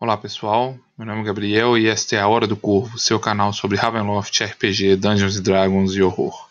Olá 0.00 0.16
pessoal, 0.16 0.78
meu 0.96 1.04
nome 1.04 1.22
é 1.22 1.24
Gabriel 1.24 1.76
e 1.76 1.88
esta 1.88 2.14
é 2.14 2.20
a 2.20 2.28
Hora 2.28 2.46
do 2.46 2.56
Corvo, 2.56 2.96
seu 3.00 3.18
canal 3.18 3.52
sobre 3.52 3.76
Ravenloft, 3.76 4.44
RPG, 4.44 4.94
Dungeons 4.94 5.40
Dragons 5.40 5.92
e 5.96 6.00
horror. 6.00 6.48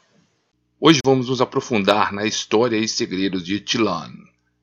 Hoje 0.81 0.99
vamos 1.01 1.29
nos 1.29 1.39
aprofundar 1.39 2.11
na 2.11 2.25
história 2.25 2.75
e 2.75 2.85
segredos 2.89 3.45
de 3.45 3.61
Tilan, 3.61 4.11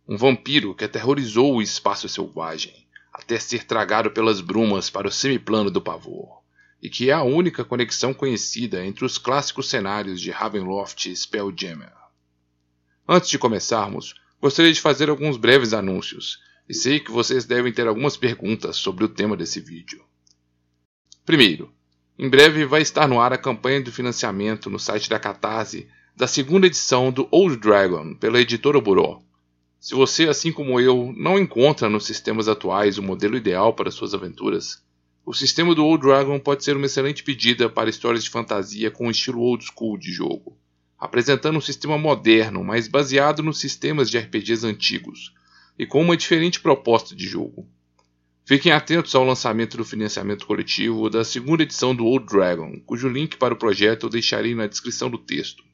um 0.07 0.19
vampiro 0.19 0.75
que 0.75 0.85
aterrorizou 0.85 1.55
o 1.55 1.63
espaço 1.63 2.11
selvagem, 2.11 2.75
até 3.11 3.39
ser 3.41 3.65
tragado 3.65 4.11
pelas 4.11 4.43
brumas 4.43 4.91
para 4.91 5.09
o 5.09 5.11
semiplano 5.11 5.71
do 5.71 5.81
pavor, 5.81 6.43
e 6.83 6.91
que 6.91 7.09
é 7.09 7.15
a 7.15 7.23
única 7.23 7.65
conexão 7.65 8.13
conhecida 8.13 8.85
entre 8.85 9.07
os 9.07 9.17
clássicos 9.17 9.71
cenários 9.71 10.21
de 10.21 10.31
Ravenloft 10.31 11.07
e 11.07 11.17
Spelljammer. 11.17 11.95
Antes 13.09 13.31
de 13.31 13.39
começarmos, 13.39 14.15
gostaria 14.39 14.75
de 14.75 14.81
fazer 14.83 15.09
alguns 15.09 15.39
breves 15.39 15.73
anúncios 15.73 16.39
e 16.69 16.75
sei 16.75 17.01
que 17.01 17.11
vocês 17.11 17.45
devem 17.45 17.73
ter 17.73 17.87
algumas 17.87 18.17
perguntas 18.17 18.77
sobre 18.77 19.05
o 19.05 19.09
tema 19.09 19.37
desse 19.37 19.61
vídeo. 19.61 20.03
Primeiro, 21.25 21.73
em 22.19 22.29
breve 22.29 22.65
vai 22.65 22.83
estar 22.83 23.09
no 23.09 23.21
ar 23.21 23.33
a 23.33 23.39
campanha 23.39 23.83
de 23.83 23.91
financiamento 23.91 24.71
no 24.71 24.79
site 24.79 25.09
da 25.09 25.19
Catarse 25.19 25.89
da 26.17 26.29
segunda 26.29 26.67
edição 26.67 27.11
do 27.11 27.27
Old 27.31 27.57
Dragon 27.57 28.15
pela 28.15 28.41
editora 28.41 28.81
Buró. 28.81 29.21
Se 29.81 29.95
você, 29.95 30.29
assim 30.29 30.53
como 30.53 30.81
eu, 30.81 31.13
não 31.17 31.39
encontra 31.39 31.91
nos 31.91 32.07
sistemas 32.07 32.47
atuais 32.47 32.99
o 32.99 33.03
modelo 33.03 33.37
ideal 33.37 33.75
para 33.75 33.91
suas 33.91 34.15
aventuras, 34.15 34.83
o 35.27 35.35
sistema 35.35 35.75
do 35.75 35.85
Old 35.85 36.07
Dragon 36.07 36.39
pode 36.39 36.63
ser 36.65 36.77
uma 36.77 36.87
excelente 36.87 37.25
pedida 37.25 37.69
para 37.69 37.91
histórias 37.91 38.23
de 38.23 38.31
fantasia 38.31 38.91
com 38.91 39.11
estilo 39.11 39.41
old 39.41 39.65
school 39.65 39.99
de 39.99 40.13
jogo, 40.13 40.57
apresentando 40.99 41.59
um 41.59 41.61
sistema 41.61 41.99
moderno, 41.99 42.63
mas 42.63 42.87
baseado 42.87 43.43
nos 43.43 43.59
sistemas 43.59 44.09
de 44.09 44.19
RPGs 44.19 44.67
antigos, 44.67 45.35
e 45.79 45.87
com 45.87 46.01
uma 46.01 46.17
diferente 46.17 46.61
proposta 46.61 47.15
de 47.15 47.27
jogo. 47.27 47.69
Fiquem 48.47 48.73
atentos 48.73 49.15
ao 49.15 49.25
lançamento 49.25 49.77
do 49.77 49.85
financiamento 49.85 50.47
coletivo 50.47 51.09
da 51.09 51.25
segunda 51.25 51.63
edição 51.63 51.95
do 51.95 52.05
Old 52.05 52.27
Dragon, 52.27 52.79
cujo 52.85 53.09
link 53.09 53.39
para 53.39 53.55
o 53.55 53.59
projeto 53.59 54.05
eu 54.05 54.11
deixarei 54.11 54.55
na 54.55 54.67
descrição 54.67 55.09
do 55.09 55.17
texto. 55.17 55.65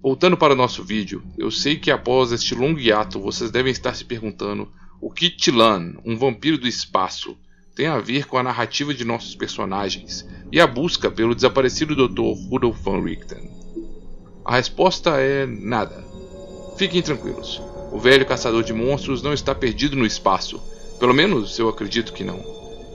Voltando 0.00 0.36
para 0.36 0.52
o 0.52 0.56
nosso 0.56 0.84
vídeo, 0.84 1.22
eu 1.36 1.50
sei 1.50 1.76
que 1.76 1.90
após 1.90 2.32
este 2.32 2.54
longo 2.54 2.78
hiato 2.78 3.20
vocês 3.20 3.50
devem 3.50 3.72
estar 3.72 3.94
se 3.94 4.04
perguntando 4.04 4.72
o 5.00 5.10
que 5.10 5.28
Tilan, 5.30 5.94
um 6.04 6.16
vampiro 6.16 6.58
do 6.58 6.68
espaço, 6.68 7.36
tem 7.74 7.86
a 7.86 7.98
ver 7.98 8.26
com 8.26 8.36
a 8.36 8.42
narrativa 8.42 8.94
de 8.94 9.04
nossos 9.04 9.34
personagens 9.34 10.28
e 10.50 10.60
a 10.60 10.66
busca 10.66 11.10
pelo 11.10 11.34
desaparecido 11.34 11.96
Dr. 11.96 12.50
Rudolf 12.50 12.80
von 12.82 13.00
Richten. 13.02 13.50
A 14.44 14.56
resposta 14.56 15.20
é 15.20 15.46
nada. 15.46 16.04
Fiquem 16.76 17.02
tranquilos. 17.02 17.60
O 17.92 17.98
velho 17.98 18.24
caçador 18.24 18.64
de 18.64 18.72
monstros 18.72 19.22
não 19.22 19.34
está 19.34 19.54
perdido 19.54 19.96
no 19.96 20.06
espaço. 20.06 20.58
Pelo 20.98 21.12
menos 21.12 21.58
eu 21.58 21.68
acredito 21.68 22.14
que 22.14 22.24
não. 22.24 22.42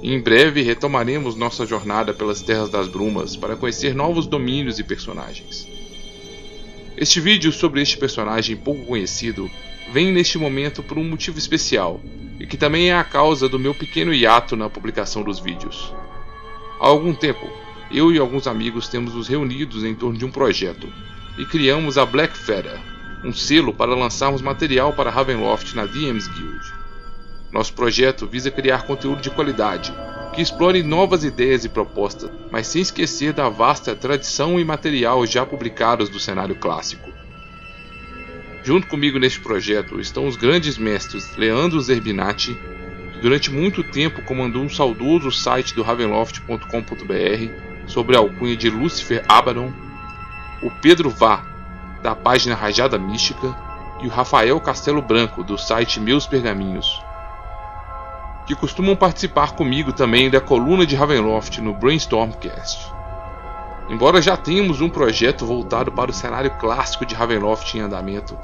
Em 0.02 0.20
breve 0.20 0.64
retomaremos 0.64 1.36
nossa 1.36 1.67
jornada 1.67 2.16
pelas 2.16 2.42
Terras 2.42 2.70
das 2.70 2.88
Brumas 2.88 3.36
para 3.36 3.56
conhecer 3.56 3.94
novos 3.94 4.26
domínios 4.26 4.80
e 4.80 4.84
personagens. 4.84 5.67
Este 6.98 7.20
vídeo 7.20 7.52
sobre 7.52 7.80
este 7.80 7.95
personagem 7.95 8.58
pouco 8.58 8.86
conhecido 8.86 9.50
vem 9.94 10.12
neste 10.12 10.39
momento 10.39 10.81
por 10.81 10.98
um 10.98 11.04
motivo 11.04 11.38
especial 11.38 12.02
e 12.39 12.48
que 12.48 12.58
também 12.58 12.89
é 12.89 12.95
a 12.95 13.04
causa 13.04 13.48
do 13.48 13.59
meu 13.59 13.76
pequeno 13.76 14.11
hiato 14.11 14.56
na 14.56 14.67
publicação 14.67 15.22
dos 15.22 15.39
vídeos. 15.39 15.94
Há 16.80 16.88
algum 16.88 17.14
tempo, 17.14 17.48
eu 17.92 18.11
e 18.11 18.17
alguns 18.17 18.48
amigos 18.48 18.88
temos 18.88 19.14
nos 19.14 19.28
reunidos 19.28 19.84
em 19.84 19.94
torno 19.94 20.17
de 20.17 20.26
um 20.26 20.32
projeto 20.32 20.92
e 21.38 21.45
criamos 21.45 22.00
a 22.00 22.06
Black 22.06 22.36
Feather, 22.36 22.97
um 23.28 23.33
selo 23.33 23.73
para 23.73 23.94
lançarmos 23.94 24.42
material 24.42 24.94
para 24.94 25.09
Ravenloft 25.09 25.75
na 25.75 25.86
DMs 25.86 26.30
Guild. 26.30 26.73
Nosso 27.52 27.73
projeto 27.73 28.25
visa 28.25 28.50
criar 28.50 28.83
conteúdo 28.83 29.22
de 29.22 29.30
qualidade, 29.30 29.94
que 30.33 30.42
explore 30.42 30.81
novas 30.81 31.25
ideias 31.25 31.66
e 31.66 31.70
propostas, 31.70 32.31
mas 32.50 32.67
sem 32.67 32.81
esquecer 32.81 33.33
da 33.33 33.50
vasta 33.50 33.94
tradição 33.94 34.58
e 34.58 34.64
material 34.64 35.25
já 35.25 35.45
publicados 35.45 36.08
do 36.08 36.21
cenário 36.21 36.55
clássico. 36.55 37.11
Junto 38.64 38.87
comigo 38.87 39.20
neste 39.20 39.42
projeto 39.42 39.99
estão 39.99 40.26
os 40.26 40.37
grandes 40.37 40.77
mestres 40.77 41.36
Leandro 41.36 41.82
Zerbinati, 41.82 42.58
que 43.11 43.20
durante 43.20 43.52
muito 43.52 43.83
tempo 43.83 44.21
comandou 44.21 44.64
um 44.64 44.70
saudoso 44.70 45.33
site 45.33 45.76
do 45.76 45.83
Ravenloft.com.br 45.83 47.87
sobre 47.87 48.16
a 48.16 48.20
alcunha 48.20 48.55
de 48.55 48.70
Lucifer 48.70 49.21
Abaddon, 49.27 49.73
o 50.61 50.71
Pedro 50.71 51.10
Vá, 51.10 51.57
da 52.08 52.16
página 52.16 52.56
Rajada 52.56 52.98
Mística, 52.98 53.54
e 54.02 54.08
o 54.08 54.10
Rafael 54.10 54.58
Castelo 54.62 55.02
Branco, 55.02 55.44
do 55.44 55.58
site 55.58 56.00
Meus 56.00 56.26
Pergaminhos, 56.26 57.04
que 58.45 58.56
costumam 58.56 58.95
participar 58.95 59.58
comigo 59.58 59.92
também 59.92 60.30
da 60.30 60.40
coluna 60.40 60.86
de 60.86 60.96
Ravenloft 60.96 61.60
no 61.60 61.73
Brainstormcast. 61.73 62.94
Embora 63.90 64.22
já 64.22 64.38
tenhamos 64.38 64.80
um 64.80 64.88
projeto 64.88 65.46
voltado 65.46 65.92
para 65.92 66.10
o 66.10 66.14
cenário 66.14 66.52
clássico 66.52 67.06
de 67.06 67.14
Ravenloft 67.14 67.76
em 67.76 67.82
andamento, 67.82 68.38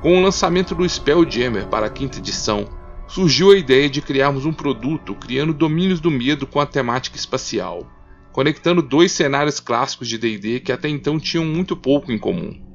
com 0.00 0.16
o 0.16 0.22
lançamento 0.22 0.74
do 0.74 0.88
Spelljammer 0.88 1.66
para 1.66 1.88
a 1.88 1.90
quinta 1.90 2.16
edição, 2.16 2.66
surgiu 3.06 3.50
a 3.50 3.58
ideia 3.58 3.90
de 3.90 4.00
criarmos 4.00 4.46
um 4.46 4.52
produto 4.52 5.14
criando 5.14 5.52
domínios 5.52 6.00
do 6.00 6.10
medo 6.10 6.46
com 6.46 6.58
a 6.58 6.64
temática 6.64 7.18
espacial, 7.18 7.86
conectando 8.32 8.80
dois 8.80 9.12
cenários 9.12 9.60
clássicos 9.60 10.08
de 10.08 10.16
D&D 10.16 10.60
que 10.60 10.72
até 10.72 10.88
então 10.88 11.20
tinham 11.20 11.44
muito 11.44 11.76
pouco 11.76 12.10
em 12.10 12.16
comum. 12.18 12.67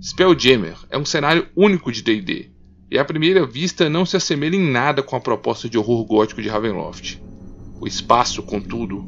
Spelljammer 0.00 0.76
é 0.90 0.98
um 0.98 1.04
cenário 1.04 1.48
único 1.56 1.90
de 1.90 2.02
D&D, 2.02 2.50
e 2.90 2.98
à 2.98 3.04
primeira 3.04 3.46
vista 3.46 3.88
não 3.88 4.04
se 4.04 4.16
assemelha 4.16 4.54
em 4.54 4.70
nada 4.70 5.02
com 5.02 5.16
a 5.16 5.20
proposta 5.20 5.68
de 5.68 5.78
horror 5.78 6.04
gótico 6.04 6.42
de 6.42 6.48
Ravenloft. 6.48 7.18
O 7.80 7.86
espaço, 7.86 8.42
contudo, 8.42 9.06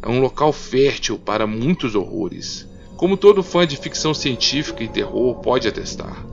é 0.00 0.08
um 0.08 0.20
local 0.20 0.52
fértil 0.52 1.18
para 1.18 1.46
muitos 1.46 1.94
horrores, 1.94 2.66
como 2.96 3.16
todo 3.16 3.42
fã 3.42 3.66
de 3.66 3.76
ficção 3.76 4.14
científica 4.14 4.82
e 4.82 4.88
terror 4.88 5.40
pode 5.40 5.68
atestar. 5.68 6.26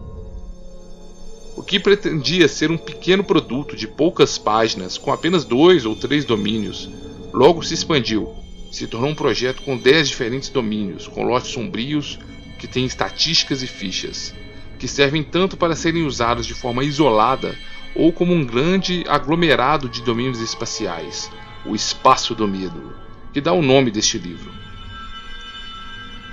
O 1.58 1.62
que 1.62 1.78
pretendia 1.78 2.48
ser 2.48 2.72
um 2.72 2.78
pequeno 2.78 3.24
produto 3.24 3.76
de 3.76 3.86
poucas 3.86 4.38
páginas 4.38 4.98
com 4.98 5.12
apenas 5.12 5.44
dois 5.44 5.86
ou 5.86 5.94
três 5.94 6.24
domínios, 6.24 6.90
logo 7.34 7.62
se 7.64 7.74
expandiu, 7.74 8.34
se 8.72 8.88
tornou 8.88 9.10
um 9.10 9.16
projeto 9.16 9.62
com 9.62 9.78
dez 9.78 10.08
diferentes 10.08 10.48
domínios, 10.48 11.06
com 11.06 11.24
lotes 11.24 11.52
sombrios 11.52 12.18
que 12.60 12.68
tem 12.68 12.86
estatísticas 12.86 13.64
e 13.64 13.68
fichas, 13.68 14.36
que 14.78 14.88
servem 14.88 15.24
tanto 15.24 15.58
para 15.58 15.76
serem 15.76 16.06
usados 16.06 16.46
de 16.46 16.54
forma 16.54 16.84
isolada 16.84 17.56
ou 17.96 18.14
como 18.14 18.34
um 18.34 18.46
grande 18.46 19.04
aglomerado 19.08 19.90
de 19.90 20.04
domínios 20.04 20.40
espaciais, 20.42 21.32
o 21.66 21.74
Espaço 21.74 22.36
do 22.36 22.48
Medo, 22.48 22.94
que 23.34 23.42
dá 23.42 23.54
o 23.54 23.62
nome 23.62 23.90
deste 23.90 24.20
livro. 24.20 24.52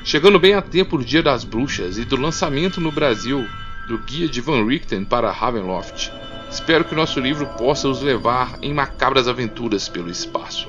Chegando 0.05 0.39
bem 0.39 0.55
a 0.55 0.63
tempo 0.63 0.99
do 0.99 1.05
Dia 1.05 1.23
das 1.23 1.45
Bruxas 1.45 1.97
e 1.97 2.05
do 2.05 2.17
lançamento 2.17 2.81
no 2.81 2.93
Brasil 2.93 3.49
do 3.89 3.99
Guia 3.99 4.29
de 4.29 4.41
Van 4.41 4.65
Richten 4.65 5.05
para 5.05 5.33
Ravenloft, 5.33 6.13
espero 6.51 6.85
que 6.85 6.95
nosso 6.95 7.19
livro 7.19 7.47
possa 7.59 7.89
os 7.89 8.03
levar 8.03 8.59
em 8.63 8.75
macabras 8.75 9.27
aventuras 9.27 9.89
pelo 9.89 10.11
espaço. 10.11 10.69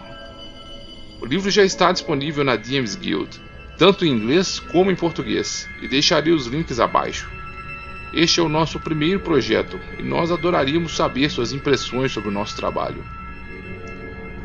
O 1.19 1.25
livro 1.25 1.50
já 1.50 1.63
está 1.63 1.91
disponível 1.91 2.44
na 2.44 2.56
DMs 2.56 2.97
Guild 2.97 3.46
tanto 3.77 4.05
em 4.05 4.11
inglês 4.11 4.59
como 4.59 4.91
em 4.91 4.95
português, 4.95 5.69
e 5.81 5.88
deixarei 5.88 6.33
os 6.33 6.47
links 6.47 6.79
abaixo. 6.79 7.29
Este 8.13 8.39
é 8.39 8.43
o 8.43 8.49
nosso 8.49 8.79
primeiro 8.79 9.19
projeto 9.19 9.79
e 9.99 10.03
nós 10.03 10.31
adoraríamos 10.31 10.95
saber 10.95 11.29
suas 11.29 11.51
impressões 11.51 12.11
sobre 12.11 12.29
o 12.29 12.31
nosso 12.31 12.55
trabalho. 12.55 13.03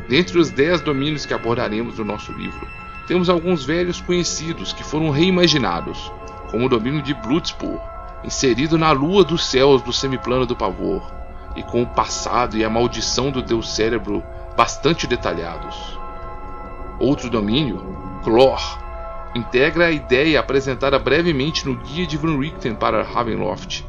Dentre 0.07 0.37
os 0.37 0.51
10 0.51 0.81
domínios 0.81 1.25
que 1.25 1.33
abordaremos 1.33 1.97
no 1.97 2.05
nosso 2.05 2.31
livro, 2.33 2.67
temos 3.07 3.29
alguns 3.29 3.65
velhos 3.65 3.99
conhecidos 4.01 4.73
que 4.73 4.83
foram 4.83 5.09
reimaginados, 5.09 6.11
como 6.51 6.65
o 6.65 6.69
domínio 6.69 7.01
de 7.01 7.13
Bloodspur, 7.13 7.79
inserido 8.23 8.77
na 8.77 8.91
lua 8.91 9.23
dos 9.23 9.45
céus 9.45 9.81
do 9.81 9.91
semiplano 9.91 10.45
do 10.45 10.55
pavor, 10.55 11.11
e 11.55 11.63
com 11.63 11.81
o 11.81 11.87
passado 11.87 12.57
e 12.57 12.63
a 12.63 12.69
maldição 12.69 13.31
do 13.31 13.41
deus 13.41 13.73
cérebro 13.73 14.23
bastante 14.55 15.07
detalhados. 15.07 15.97
Outro 16.99 17.29
domínio, 17.29 17.81
Clor, 18.23 18.82
integra 19.35 19.87
a 19.87 19.91
ideia 19.91 20.39
apresentada 20.39 20.99
brevemente 20.99 21.65
no 21.65 21.75
Guia 21.75 22.05
de 22.05 22.17
Van 22.17 22.37
Richten 22.37 22.75
para 22.75 23.03
Ravenloft, 23.03 23.83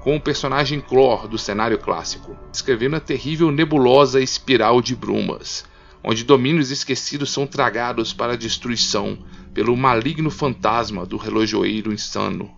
com 0.00 0.16
o 0.16 0.20
personagem 0.20 0.80
Clor 0.80 1.26
do 1.26 1.38
cenário 1.38 1.78
clássico, 1.78 2.36
descrevendo 2.50 2.96
a 2.96 3.00
terrível 3.00 3.50
nebulosa 3.50 4.20
espiral 4.20 4.82
de 4.82 4.94
brumas, 4.94 5.64
onde 6.04 6.24
domínios 6.24 6.70
esquecidos 6.70 7.30
são 7.30 7.46
tragados 7.46 8.12
para 8.12 8.34
a 8.34 8.36
destruição 8.36 9.18
pelo 9.54 9.76
maligno 9.76 10.30
fantasma 10.30 11.06
do 11.06 11.16
relojoeiro 11.16 11.92
insano. 11.92 12.50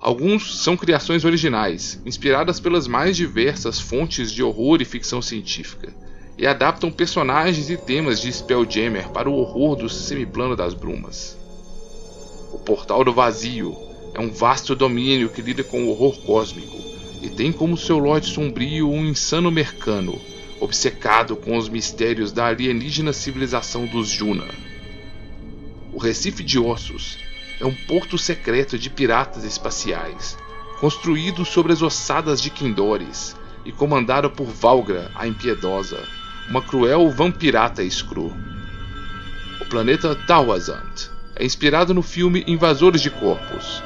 Alguns 0.00 0.62
são 0.62 0.76
criações 0.76 1.24
originais, 1.24 2.00
inspiradas 2.06 2.60
pelas 2.60 2.86
mais 2.86 3.16
diversas 3.16 3.80
fontes 3.80 4.32
de 4.32 4.42
horror 4.42 4.80
e 4.80 4.84
ficção 4.84 5.20
científica 5.20 5.92
e 6.38 6.46
adaptam 6.46 6.88
personagens 6.88 7.68
e 7.68 7.76
temas 7.76 8.20
de 8.20 8.32
Spelljammer 8.32 9.08
para 9.08 9.28
o 9.28 9.34
horror 9.34 9.74
do 9.74 9.88
semiplano 9.88 10.54
das 10.54 10.72
brumas. 10.72 11.36
O 12.52 12.58
Portal 12.60 13.02
do 13.02 13.12
Vazio 13.12 13.76
é 14.14 14.20
um 14.20 14.30
vasto 14.30 14.76
domínio 14.76 15.28
que 15.30 15.42
lida 15.42 15.64
com 15.64 15.84
o 15.84 15.90
horror 15.90 16.16
cósmico 16.24 16.78
e 17.20 17.28
tem 17.28 17.50
como 17.50 17.76
seu 17.76 17.98
Lorde 17.98 18.26
Sombrio 18.26 18.88
um 18.88 19.04
insano 19.04 19.50
mercano, 19.50 20.16
obcecado 20.60 21.34
com 21.34 21.56
os 21.56 21.68
mistérios 21.68 22.30
da 22.30 22.46
alienígena 22.46 23.12
civilização 23.12 23.84
dos 23.86 24.08
Juna. 24.08 24.46
O 25.92 25.98
Recife 25.98 26.44
de 26.44 26.60
Ossos 26.60 27.18
é 27.60 27.66
um 27.66 27.74
porto 27.74 28.16
secreto 28.16 28.78
de 28.78 28.88
piratas 28.88 29.42
espaciais, 29.42 30.38
construído 30.78 31.44
sobre 31.44 31.72
as 31.72 31.82
ossadas 31.82 32.40
de 32.40 32.50
Kindores 32.50 33.34
e 33.64 33.72
comandado 33.72 34.30
por 34.30 34.46
Valgra, 34.46 35.10
a 35.16 35.26
Impiedosa, 35.26 36.06
uma 36.48 36.62
cruel 36.62 37.10
vampirata 37.10 37.82
escru. 37.82 38.34
O 39.60 39.64
planeta 39.66 40.14
Tawazant 40.14 41.10
é 41.36 41.44
inspirado 41.44 41.92
no 41.92 42.02
filme 42.02 42.42
Invasores 42.46 43.02
de 43.02 43.10
Corpos, 43.10 43.82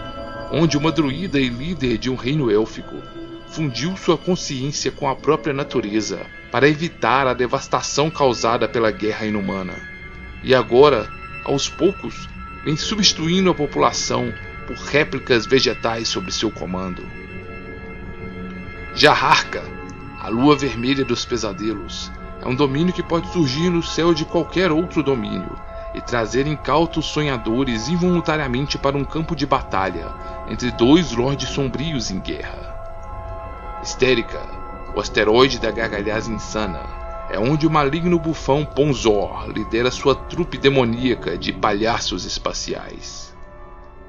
onde 0.53 0.77
uma 0.77 0.93
druida 0.93 1.41
e 1.41 1.49
líder 1.49 1.99
de 1.99 2.09
um 2.09 2.15
reino 2.15 2.51
élfico 2.51 3.03
fundiu 3.49 3.97
sua 3.97 4.17
consciência 4.17 4.93
com 4.93 5.09
a 5.09 5.17
própria 5.17 5.53
natureza 5.53 6.25
para 6.51 6.69
evitar 6.69 7.27
a 7.27 7.35
devastação 7.35 8.11
causada 8.11 8.69
pela 8.69 8.91
guerra 8.91 9.27
inumana. 9.27 9.75
E 10.45 10.55
agora, 10.55 11.09
aos 11.45 11.69
poucos, 11.69 12.29
vem 12.65 12.77
substituindo 12.77 13.51
a 13.51 13.55
população 13.55 14.33
por 14.67 14.77
réplicas 14.77 15.47
vegetais 15.47 16.09
sob 16.09 16.31
seu 16.33 16.51
comando. 16.51 17.03
Jaharka, 18.95 19.63
a 20.21 20.29
lua 20.29 20.57
vermelha 20.57 21.05
dos 21.05 21.25
pesadelos, 21.25 22.11
é 22.43 22.49
um 22.49 22.55
domínio 22.57 22.93
que 22.93 23.05
pode 23.05 23.29
surgir 23.29 23.71
no 23.71 23.83
céu 23.83 24.13
de 24.13 24.25
qualquer 24.25 24.73
outro 24.73 25.01
domínio 25.01 25.57
e 25.95 26.01
trazer 26.01 26.45
incautos 26.47 27.07
sonhadores 27.07 27.89
involuntariamente 27.89 28.77
para 28.77 28.97
um 28.97 29.05
campo 29.05 29.37
de 29.37 29.47
batalha 29.47 30.13
entre 30.49 30.73
dois 30.73 31.13
lordes 31.13 31.49
sombrios 31.51 32.11
em 32.11 32.19
guerra. 32.19 33.81
Histérica, 33.81 34.41
o 34.95 35.01
asteroide 35.01 35.61
da 35.61 35.71
gargalhada 35.71 36.29
insana, 36.29 36.81
é 37.31 37.39
onde 37.39 37.67
o 37.67 37.71
maligno 37.71 38.19
bufão 38.19 38.65
Ponzor 38.65 39.49
lidera 39.49 39.91
sua 39.91 40.15
trupe 40.15 40.59
demoníaca 40.59 41.39
de 41.39 41.53
palhaços 41.53 42.25
espaciais. 42.25 43.33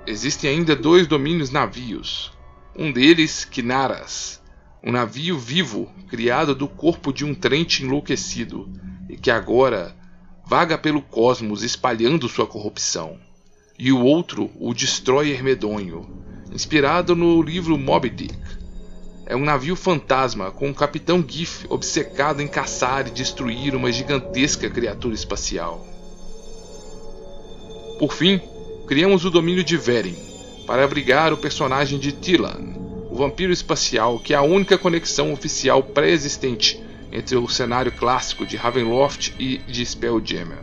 Existem 0.07 0.49
ainda 0.49 0.75
dois 0.75 1.05
domínios 1.05 1.51
navios. 1.51 2.33
Um 2.75 2.91
deles, 2.91 3.45
Kinaras, 3.45 4.41
um 4.83 4.91
navio 4.91 5.39
vivo 5.39 5.89
criado 6.09 6.53
do 6.53 6.67
corpo 6.67 7.13
de 7.13 7.23
um 7.23 7.33
trente 7.33 7.83
enlouquecido 7.83 8.69
e 9.09 9.15
que 9.15 9.31
agora 9.31 9.95
vaga 10.45 10.77
pelo 10.77 11.01
cosmos 11.01 11.63
espalhando 11.63 12.27
sua 12.27 12.45
corrupção. 12.45 13.17
E 13.79 13.93
o 13.93 14.03
outro, 14.03 14.51
o 14.59 14.73
Destroyer 14.73 15.41
Medonho, 15.41 16.05
inspirado 16.51 17.15
no 17.15 17.41
livro 17.41 17.77
Moby 17.77 18.09
Dick, 18.09 18.37
é 19.25 19.35
um 19.37 19.45
navio 19.45 19.75
fantasma 19.75 20.51
com 20.51 20.69
o 20.69 20.75
capitão 20.75 21.23
Giff 21.25 21.65
obcecado 21.69 22.41
em 22.41 22.47
caçar 22.47 23.07
e 23.07 23.11
destruir 23.11 23.73
uma 23.73 23.89
gigantesca 23.89 24.69
criatura 24.69 25.15
espacial. 25.15 25.87
Por 27.97 28.13
fim, 28.13 28.41
criamos 28.85 29.23
o 29.23 29.29
domínio 29.29 29.63
de 29.63 29.77
Veren 29.77 30.15
para 30.67 30.83
abrigar 30.83 31.31
o 31.31 31.37
personagem 31.37 31.97
de 31.97 32.11
Tilan, 32.11 32.82
o 33.13 33.15
vampiro 33.15 33.53
espacial 33.53 34.17
que 34.17 34.33
é 34.33 34.37
a 34.37 34.41
única 34.41 34.75
conexão 34.75 35.31
oficial 35.31 35.83
pré-existente 35.83 36.81
entre 37.11 37.35
o 37.37 37.47
cenário 37.47 37.91
clássico 37.91 38.43
de 38.43 38.57
Ravenloft 38.57 39.35
e 39.37 39.59
de 39.59 39.85
Spelljammer. 39.85 40.57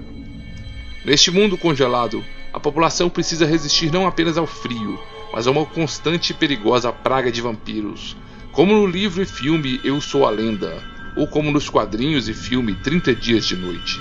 Neste 1.05 1.31
mundo 1.31 1.57
congelado, 1.57 2.25
a 2.53 2.59
população 2.59 3.09
precisa 3.09 3.47
resistir 3.47 3.93
não 3.93 4.05
apenas 4.05 4.37
ao 4.37 4.49
frio, 4.49 4.99
mas 5.33 5.47
a 5.47 5.53
uma 5.53 5.65
constante 5.65 6.31
e 6.31 6.35
perigosa 6.35 6.93
praga 6.93 7.31
de 7.31 7.41
vampiros, 7.41 8.17
como 8.51 8.75
no 8.75 8.85
livro 8.85 9.23
e 9.23 9.27
filme 9.27 9.81
Eu 9.85 10.01
Sou 10.01 10.27
a 10.27 10.31
Lenda, 10.31 10.83
ou 11.15 11.29
como 11.29 11.53
nos 11.53 11.71
quadrinhos 11.71 12.29
e 12.29 12.35
filme 12.35 12.75
30 12.75 13.15
Dias 13.15 13.47
de 13.47 13.55
Noite. 13.55 14.01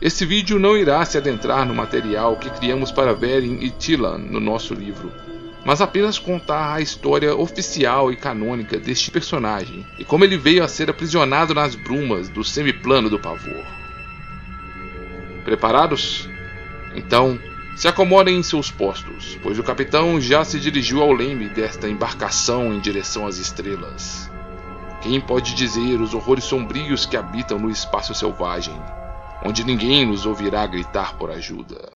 Esse 0.00 0.24
vídeo 0.24 0.60
não 0.60 0.76
irá 0.76 1.04
se 1.04 1.18
adentrar 1.18 1.66
no 1.66 1.74
material 1.74 2.36
que 2.36 2.48
criamos 2.48 2.92
para 2.92 3.12
Verin 3.12 3.58
e 3.60 3.70
Tilan 3.70 4.18
no 4.18 4.38
nosso 4.38 4.72
livro, 4.72 5.12
mas 5.66 5.80
apenas 5.80 6.16
contar 6.16 6.74
a 6.74 6.80
história 6.80 7.34
oficial 7.34 8.12
e 8.12 8.16
canônica 8.16 8.78
deste 8.78 9.10
personagem 9.10 9.84
e 9.98 10.04
como 10.04 10.22
ele 10.22 10.38
veio 10.38 10.62
a 10.62 10.68
ser 10.68 10.88
aprisionado 10.88 11.52
nas 11.52 11.74
brumas 11.74 12.28
do 12.28 12.44
semiplano 12.44 13.10
do 13.10 13.18
pavor. 13.18 13.64
Preparados? 15.44 16.30
Então, 16.94 17.36
se 17.76 17.88
acomodem 17.88 18.38
em 18.38 18.44
seus 18.44 18.70
postos, 18.70 19.36
pois 19.42 19.58
o 19.58 19.64
capitão 19.64 20.20
já 20.20 20.44
se 20.44 20.60
dirigiu 20.60 21.02
ao 21.02 21.12
leme 21.12 21.48
desta 21.48 21.88
embarcação 21.88 22.72
em 22.72 22.78
direção 22.78 23.26
às 23.26 23.38
estrelas. 23.38 24.30
Quem 25.02 25.20
pode 25.20 25.52
dizer 25.56 26.00
os 26.00 26.14
horrores 26.14 26.44
sombrios 26.44 27.06
que 27.06 27.16
habitam 27.16 27.58
no 27.58 27.70
espaço 27.70 28.14
selvagem, 28.14 28.80
onde 29.44 29.64
ninguém 29.64 30.06
nos 30.06 30.26
ouvirá 30.26 30.64
gritar 30.64 31.18
por 31.18 31.28
ajuda? 31.28 31.95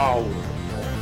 Hour 0.00 0.24
of. 0.24 1.00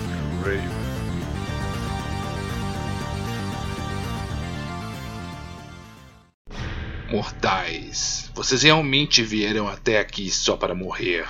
Mortais, 7.08 8.28
vocês 8.34 8.64
realmente 8.64 9.22
vieram 9.22 9.68
até 9.68 10.00
aqui 10.00 10.28
só 10.28 10.56
para 10.56 10.74
morrer. 10.74 11.28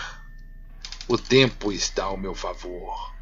O 1.06 1.18
tempo 1.18 1.70
está 1.70 2.04
ao 2.04 2.16
meu 2.16 2.34
favor. 2.34 3.12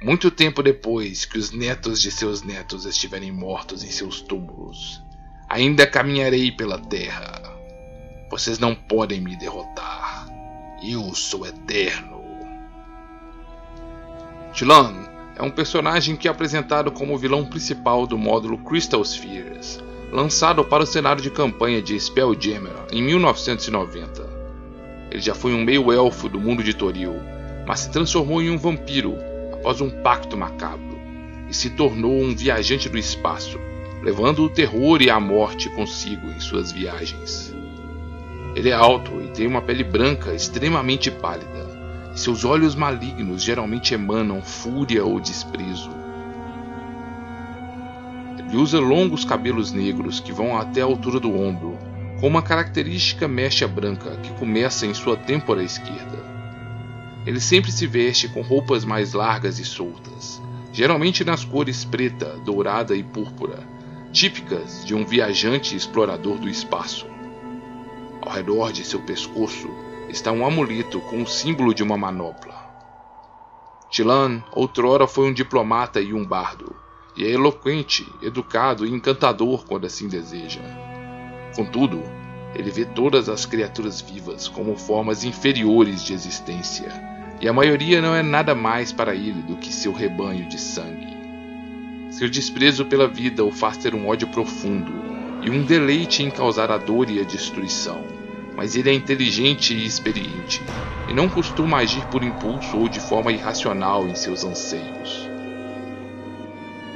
Muito 0.00 0.30
tempo 0.30 0.62
depois 0.62 1.24
que 1.24 1.36
os 1.36 1.50
netos 1.50 2.00
de 2.00 2.12
seus 2.12 2.40
netos 2.42 2.86
estiverem 2.86 3.32
mortos 3.32 3.82
em 3.82 3.90
seus 3.90 4.20
túmulos, 4.20 5.02
ainda 5.48 5.88
caminharei 5.88 6.52
pela 6.52 6.78
terra. 6.78 7.42
Vocês 8.30 8.60
não 8.60 8.76
podem 8.76 9.20
me 9.20 9.34
derrotar. 9.34 10.28
Eu 10.80 11.12
sou 11.16 11.44
eterno. 11.44 12.11
Tilan 14.52 14.94
é 15.36 15.42
um 15.42 15.50
personagem 15.50 16.16
que 16.16 16.28
é 16.28 16.30
apresentado 16.30 16.90
como 16.90 17.14
o 17.14 17.18
vilão 17.18 17.44
principal 17.44 18.06
do 18.06 18.18
módulo 18.18 18.58
Crystal 18.58 19.04
Spheres 19.04 19.82
lançado 20.12 20.62
para 20.62 20.82
o 20.82 20.86
cenário 20.86 21.22
de 21.22 21.30
campanha 21.30 21.80
de 21.80 21.98
Spelljammer 21.98 22.74
em 22.92 23.02
1990. 23.02 24.28
Ele 25.10 25.22
já 25.22 25.34
foi 25.34 25.54
um 25.54 25.64
meio-elfo 25.64 26.28
do 26.28 26.38
mundo 26.38 26.62
de 26.62 26.74
Toril, 26.74 27.16
mas 27.66 27.80
se 27.80 27.90
transformou 27.90 28.42
em 28.42 28.50
um 28.50 28.58
vampiro 28.58 29.16
após 29.54 29.80
um 29.80 29.88
pacto 29.88 30.36
macabro 30.36 31.00
e 31.48 31.54
se 31.54 31.70
tornou 31.70 32.12
um 32.12 32.36
viajante 32.36 32.90
do 32.90 32.98
espaço, 32.98 33.58
levando 34.02 34.42
o 34.42 34.50
terror 34.50 35.00
e 35.00 35.08
a 35.08 35.18
morte 35.18 35.70
consigo 35.70 36.26
em 36.28 36.40
suas 36.40 36.70
viagens. 36.70 37.54
Ele 38.54 38.68
é 38.68 38.74
alto 38.74 39.18
e 39.22 39.28
tem 39.28 39.46
uma 39.46 39.62
pele 39.62 39.82
branca 39.82 40.34
extremamente 40.34 41.10
pálida, 41.10 41.61
seus 42.14 42.44
olhos 42.44 42.74
malignos 42.74 43.42
geralmente 43.42 43.94
emanam 43.94 44.42
fúria 44.42 45.04
ou 45.04 45.18
desprezo 45.18 46.02
e 48.52 48.56
usa 48.56 48.78
longos 48.78 49.24
cabelos 49.24 49.72
negros 49.72 50.20
que 50.20 50.30
vão 50.30 50.58
até 50.58 50.82
a 50.82 50.84
altura 50.84 51.18
do 51.18 51.34
ombro, 51.34 51.78
com 52.20 52.28
uma 52.28 52.42
característica 52.42 53.26
mecha 53.26 53.66
branca 53.66 54.14
que 54.18 54.30
começa 54.34 54.86
em 54.86 54.92
sua 54.92 55.16
têmpora 55.16 55.64
esquerda. 55.64 56.22
Ele 57.24 57.40
sempre 57.40 57.72
se 57.72 57.86
veste 57.86 58.28
com 58.28 58.42
roupas 58.42 58.84
mais 58.84 59.14
largas 59.14 59.58
e 59.58 59.64
soltas, 59.64 60.38
geralmente 60.70 61.24
nas 61.24 61.46
cores 61.46 61.82
preta, 61.82 62.36
dourada 62.44 62.94
e 62.94 63.02
púrpura, 63.02 63.66
típicas 64.12 64.84
de 64.84 64.94
um 64.94 65.06
viajante 65.06 65.74
explorador 65.74 66.36
do 66.36 66.48
espaço. 66.48 67.06
Ao 68.20 68.30
redor 68.30 68.70
de 68.70 68.84
seu 68.84 69.00
pescoço 69.00 69.70
está 70.12 70.30
um 70.30 70.44
amuleto 70.44 71.00
com 71.00 71.22
o 71.22 71.26
símbolo 71.26 71.74
de 71.74 71.82
uma 71.82 71.96
manopla. 71.96 72.54
Tilan 73.90 74.42
outrora 74.52 75.06
foi 75.06 75.28
um 75.28 75.32
diplomata 75.32 76.00
e 76.00 76.12
um 76.12 76.24
bardo, 76.24 76.76
e 77.16 77.24
é 77.24 77.30
eloquente, 77.30 78.06
educado 78.22 78.86
e 78.86 78.90
encantador 78.90 79.64
quando 79.64 79.86
assim 79.86 80.08
deseja. 80.08 80.60
Contudo, 81.56 82.02
ele 82.54 82.70
vê 82.70 82.84
todas 82.84 83.28
as 83.30 83.46
criaturas 83.46 84.02
vivas 84.02 84.48
como 84.48 84.76
formas 84.76 85.24
inferiores 85.24 86.04
de 86.04 86.12
existência, 86.12 86.92
e 87.40 87.48
a 87.48 87.52
maioria 87.52 88.00
não 88.02 88.14
é 88.14 88.22
nada 88.22 88.54
mais 88.54 88.92
para 88.92 89.14
ele 89.14 89.42
do 89.42 89.56
que 89.56 89.72
seu 89.72 89.92
rebanho 89.92 90.46
de 90.46 90.60
sangue. 90.60 91.16
Seu 92.10 92.28
desprezo 92.28 92.84
pela 92.84 93.08
vida 93.08 93.42
o 93.42 93.50
faz 93.50 93.78
ter 93.78 93.94
um 93.94 94.08
ódio 94.08 94.28
profundo 94.28 94.92
e 95.42 95.50
um 95.50 95.64
deleite 95.64 96.22
em 96.22 96.30
causar 96.30 96.70
a 96.70 96.76
dor 96.76 97.10
e 97.10 97.18
a 97.18 97.24
destruição, 97.24 98.04
mas 98.56 98.76
ele 98.76 98.90
é 98.90 98.92
inteligente 98.92 99.74
e 99.74 99.86
experiente, 99.86 100.62
e 101.08 101.12
não 101.12 101.28
costuma 101.28 101.78
agir 101.78 102.04
por 102.06 102.22
impulso 102.22 102.76
ou 102.76 102.88
de 102.88 103.00
forma 103.00 103.32
irracional 103.32 104.06
em 104.06 104.14
seus 104.14 104.44
anseios. 104.44 105.28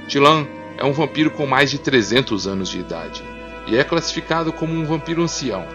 Tilan 0.09 0.47
é 0.79 0.85
um 0.85 0.93
vampiro 0.93 1.31
com 1.31 1.47
mais 1.47 1.71
de 1.71 1.79
300 1.79 2.47
anos 2.47 2.69
de 2.69 2.79
idade 2.79 3.23
e 3.67 3.77
é 3.77 3.83
classificado 3.83 4.53
como 4.53 4.73
um 4.73 4.85
vampiro 4.85 5.23
ancião. 5.23 5.67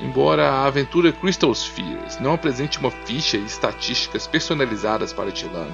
embora 0.00 0.50
a 0.50 0.66
aventura 0.66 1.10
Crystal 1.10 1.54
Spheres 1.54 2.20
não 2.20 2.34
apresente 2.34 2.78
uma 2.78 2.90
ficha 2.90 3.38
e 3.38 3.44
estatísticas 3.44 4.26
personalizadas 4.26 5.10
para 5.10 5.32
Tilan, 5.32 5.68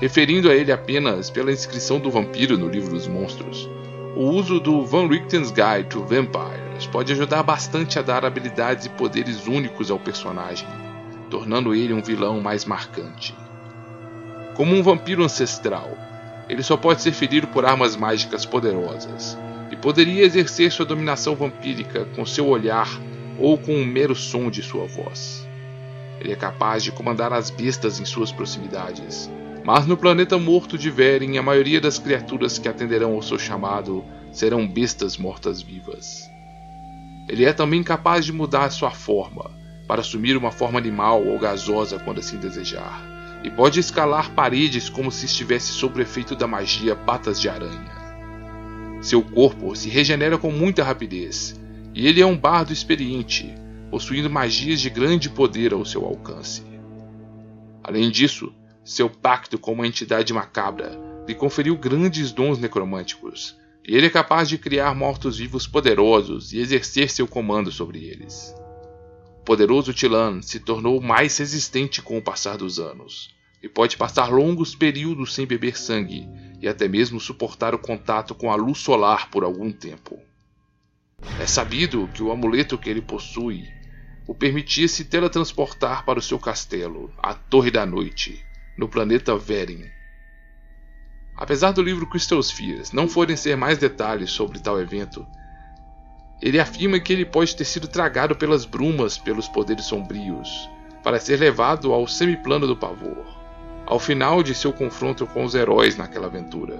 referindo 0.00 0.48
a 0.48 0.54
ele 0.54 0.70
apenas 0.70 1.30
pela 1.30 1.50
inscrição 1.50 1.98
do 1.98 2.10
vampiro 2.10 2.56
no 2.56 2.68
livro 2.68 2.90
dos 2.90 3.08
monstros. 3.08 3.68
O 4.14 4.30
uso 4.30 4.60
do 4.60 4.84
Van 4.84 5.08
Richten's 5.08 5.50
Guide 5.50 5.88
to 5.90 6.04
Pode 6.84 7.12
ajudar 7.12 7.42
bastante 7.42 7.98
a 7.98 8.02
dar 8.02 8.24
habilidades 8.24 8.86
e 8.86 8.90
poderes 8.90 9.46
únicos 9.46 9.90
ao 9.90 9.98
personagem, 9.98 10.68
tornando 11.30 11.74
ele 11.74 11.92
um 11.92 12.02
vilão 12.02 12.40
mais 12.40 12.64
marcante. 12.64 13.34
Como 14.54 14.74
um 14.74 14.82
vampiro 14.82 15.22
ancestral, 15.22 15.90
ele 16.48 16.62
só 16.62 16.76
pode 16.76 17.02
ser 17.02 17.12
ferido 17.12 17.46
por 17.48 17.64
armas 17.64 17.96
mágicas 17.96 18.46
poderosas, 18.46 19.36
e 19.70 19.76
poderia 19.76 20.24
exercer 20.24 20.72
sua 20.72 20.86
dominação 20.86 21.34
vampírica 21.34 22.06
com 22.16 22.24
seu 22.24 22.46
olhar 22.46 22.88
ou 23.38 23.58
com 23.58 23.74
um 23.74 23.84
mero 23.84 24.14
som 24.14 24.50
de 24.50 24.62
sua 24.62 24.86
voz. 24.86 25.46
Ele 26.20 26.32
é 26.32 26.36
capaz 26.36 26.82
de 26.82 26.92
comandar 26.92 27.32
as 27.32 27.50
bestas 27.50 28.00
em 28.00 28.04
suas 28.04 28.32
proximidades, 28.32 29.30
mas 29.64 29.86
no 29.86 29.96
planeta 29.96 30.38
morto 30.38 30.78
de 30.78 30.90
Veren, 30.90 31.36
a 31.36 31.42
maioria 31.42 31.80
das 31.80 31.98
criaturas 31.98 32.58
que 32.58 32.68
atenderão 32.68 33.12
ao 33.12 33.22
seu 33.22 33.38
chamado 33.38 34.04
serão 34.32 34.66
bestas 34.66 35.16
mortas-vivas. 35.16 36.25
Ele 37.28 37.44
é 37.44 37.52
também 37.52 37.82
capaz 37.82 38.24
de 38.24 38.32
mudar 38.32 38.70
sua 38.70 38.90
forma, 38.90 39.50
para 39.86 40.00
assumir 40.00 40.36
uma 40.36 40.50
forma 40.50 40.78
animal 40.78 41.24
ou 41.24 41.38
gasosa 41.38 41.98
quando 41.98 42.20
assim 42.20 42.38
desejar, 42.38 43.02
e 43.42 43.50
pode 43.50 43.80
escalar 43.80 44.32
paredes 44.32 44.88
como 44.88 45.10
se 45.10 45.26
estivesse 45.26 45.72
sob 45.72 45.98
o 45.98 46.02
efeito 46.02 46.34
da 46.34 46.46
magia 46.46 46.94
patas 46.94 47.40
de 47.40 47.48
aranha. 47.48 48.06
Seu 49.00 49.22
corpo 49.22 49.74
se 49.74 49.88
regenera 49.88 50.38
com 50.38 50.50
muita 50.50 50.82
rapidez, 50.82 51.58
e 51.94 52.06
ele 52.06 52.20
é 52.20 52.26
um 52.26 52.36
bardo 52.36 52.72
experiente, 52.72 53.54
possuindo 53.90 54.28
magias 54.28 54.80
de 54.80 54.90
grande 54.90 55.30
poder 55.30 55.72
ao 55.72 55.84
seu 55.84 56.04
alcance. 56.04 56.62
Além 57.82 58.10
disso, 58.10 58.52
seu 58.84 59.08
pacto 59.08 59.58
com 59.58 59.72
uma 59.72 59.86
entidade 59.86 60.32
macabra 60.32 60.98
lhe 61.26 61.34
conferiu 61.34 61.76
grandes 61.76 62.32
dons 62.32 62.58
necromânticos, 62.58 63.56
ele 63.94 64.06
é 64.06 64.10
capaz 64.10 64.48
de 64.48 64.58
criar 64.58 64.94
mortos-vivos 64.94 65.66
poderosos 65.66 66.52
e 66.52 66.58
exercer 66.58 67.10
seu 67.10 67.28
comando 67.28 67.70
sobre 67.70 68.04
eles. 68.04 68.54
O 69.40 69.44
poderoso 69.44 69.92
Tilan 69.92 70.42
se 70.42 70.58
tornou 70.58 71.00
mais 71.00 71.36
resistente 71.38 72.02
com 72.02 72.18
o 72.18 72.22
passar 72.22 72.56
dos 72.56 72.80
anos, 72.80 73.34
e 73.62 73.68
pode 73.68 73.96
passar 73.96 74.30
longos 74.30 74.74
períodos 74.74 75.34
sem 75.34 75.46
beber 75.46 75.78
sangue 75.78 76.28
e 76.60 76.68
até 76.68 76.88
mesmo 76.88 77.20
suportar 77.20 77.74
o 77.74 77.78
contato 77.78 78.34
com 78.34 78.50
a 78.50 78.56
luz 78.56 78.78
solar 78.78 79.30
por 79.30 79.44
algum 79.44 79.70
tempo. 79.72 80.18
É 81.40 81.46
sabido 81.46 82.08
que 82.14 82.22
o 82.22 82.30
amuleto 82.30 82.76
que 82.76 82.90
ele 82.90 83.02
possui 83.02 83.64
o 84.26 84.34
permitia 84.34 84.88
se 84.88 85.04
teletransportar 85.04 86.04
para 86.04 86.18
o 86.18 86.22
seu 86.22 86.38
castelo, 86.38 87.12
a 87.18 87.32
Torre 87.34 87.70
da 87.70 87.86
Noite, 87.86 88.44
no 88.76 88.88
planeta 88.88 89.36
Verin. 89.36 89.84
Apesar 91.36 91.72
do 91.72 91.82
livro 91.82 92.08
Spheres 92.42 92.92
não 92.92 93.08
fornecer 93.08 93.56
mais 93.56 93.78
detalhes 93.78 94.30
sobre 94.30 94.58
tal 94.58 94.80
evento, 94.80 95.26
ele 96.40 96.58
afirma 96.58 96.98
que 96.98 97.12
ele 97.12 97.24
pode 97.24 97.54
ter 97.54 97.64
sido 97.64 97.88
tragado 97.88 98.34
pelas 98.36 98.64
brumas 98.64 99.18
pelos 99.18 99.48
poderes 99.48 99.84
sombrios, 99.84 100.68
para 101.02 101.20
ser 101.20 101.38
levado 101.38 101.92
ao 101.92 102.06
semiplano 102.06 102.66
do 102.66 102.76
pavor 102.76 103.36
ao 103.86 104.00
final 104.00 104.42
de 104.42 104.52
seu 104.52 104.72
confronto 104.72 105.26
com 105.26 105.44
os 105.44 105.54
heróis 105.54 105.96
naquela 105.96 106.26
aventura. 106.26 106.76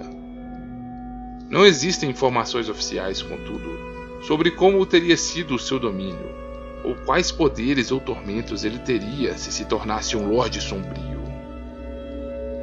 Não 1.49 1.65
existem 1.65 2.09
informações 2.09 2.67
oficiais, 2.67 3.21
contudo, 3.21 3.79
sobre 4.23 4.51
como 4.51 4.85
teria 4.85 5.15
sido 5.15 5.55
o 5.55 5.59
seu 5.59 5.79
domínio, 5.79 6.35
ou 6.83 6.95
quais 7.05 7.31
poderes 7.31 7.91
ou 7.91 8.01
tormentos 8.01 8.65
ele 8.65 8.79
teria 8.79 9.37
se 9.37 9.53
se 9.53 9.63
tornasse 9.63 10.17
um 10.17 10.29
Lorde 10.29 10.59
Sombrio. 10.59 11.16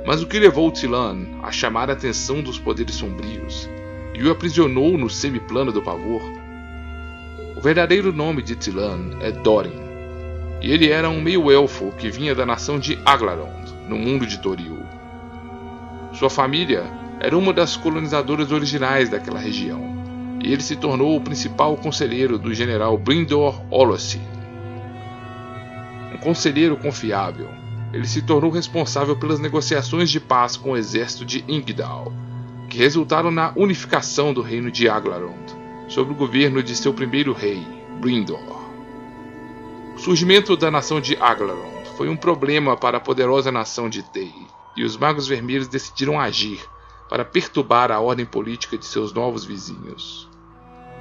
Mas 0.07 0.23
o 0.23 0.27
que 0.27 0.39
levou 0.39 0.71
Tilan 0.71 1.25
a 1.43 1.51
chamar 1.51 1.89
a 1.89 1.95
atenção 1.95 2.43
dos 2.43 2.59
poderes 2.59 2.95
sombrios 2.95 3.69
e 4.15 4.23
o 4.23 4.31
aprisionou 4.31 4.99
no 4.99 5.09
semiplano 5.09 5.73
do 5.73 5.81
pavor? 5.81 6.21
O 7.57 7.61
verdadeiro 7.61 8.13
nome 8.13 8.43
de 8.43 8.55
Tilan 8.55 9.17
é 9.21 9.33
Dorin, 9.33 9.81
e 10.61 10.71
ele 10.71 10.91
era 10.91 11.09
um 11.09 11.23
meio-elfo 11.23 11.91
que 11.93 12.11
vinha 12.11 12.35
da 12.35 12.45
nação 12.45 12.79
de 12.79 12.99
Aglarond, 13.03 13.73
no 13.89 13.97
mundo 13.97 14.27
de 14.27 14.39
Toril. 14.41 14.79
Sua 16.13 16.29
família 16.29 16.85
era 17.19 17.37
uma 17.37 17.53
das 17.53 17.75
colonizadoras 17.75 18.53
originais 18.53 19.09
daquela 19.09 19.39
região, 19.39 19.97
e 20.43 20.53
ele 20.53 20.63
se 20.63 20.77
tornou 20.77 21.17
o 21.17 21.21
principal 21.21 21.77
conselheiro 21.79 22.39
do 22.39 22.53
general 22.53 22.99
Brindor 22.99 23.59
Olosi. 23.71 24.21
Um 26.13 26.19
conselheiro 26.19 26.77
confiável, 26.77 27.49
ele 27.95 28.09
se 28.09 28.21
tornou 28.21 28.51
responsável 28.51 29.15
pelas 29.15 29.39
negociações 29.39 30.11
de 30.11 30.19
paz 30.19 30.57
com 30.57 30.73
o 30.73 30.77
exército 30.77 31.25
de 31.25 31.45
Ingdal, 31.47 32.13
que 32.69 32.79
resultaram 32.79 33.31
na 33.31 33.53
unificação 33.55 34.35
do 34.35 34.43
reino 34.43 34.69
de 34.69 34.89
Aglarond, 34.89 35.55
sob 35.87 36.11
o 36.11 36.15
governo 36.17 36.61
de 36.61 36.75
seu 36.75 36.93
primeiro 36.93 37.33
rei, 37.33 37.65
Brindor. 38.01 38.65
O 39.95 39.99
surgimento 39.99 40.57
da 40.57 40.73
nação 40.73 41.01
de 41.01 41.17
Aglarond 41.17 41.87
foi 41.97 42.09
um 42.09 42.17
problema 42.17 42.77
para 42.77 42.97
a 42.97 43.01
poderosa 43.01 43.53
nação 43.53 43.89
de 43.89 44.03
Tei, 44.03 44.35
e 44.77 44.83
os 44.83 44.97
Magos 44.97 45.29
Vermelhos 45.29 45.69
decidiram 45.69 46.19
agir 46.19 46.61
para 47.09 47.25
perturbar 47.25 47.93
a 47.93 48.01
ordem 48.01 48.27
política 48.27 48.77
de 48.77 48.87
seus 48.87 49.13
novos 49.13 49.45
vizinhos. 49.45 50.29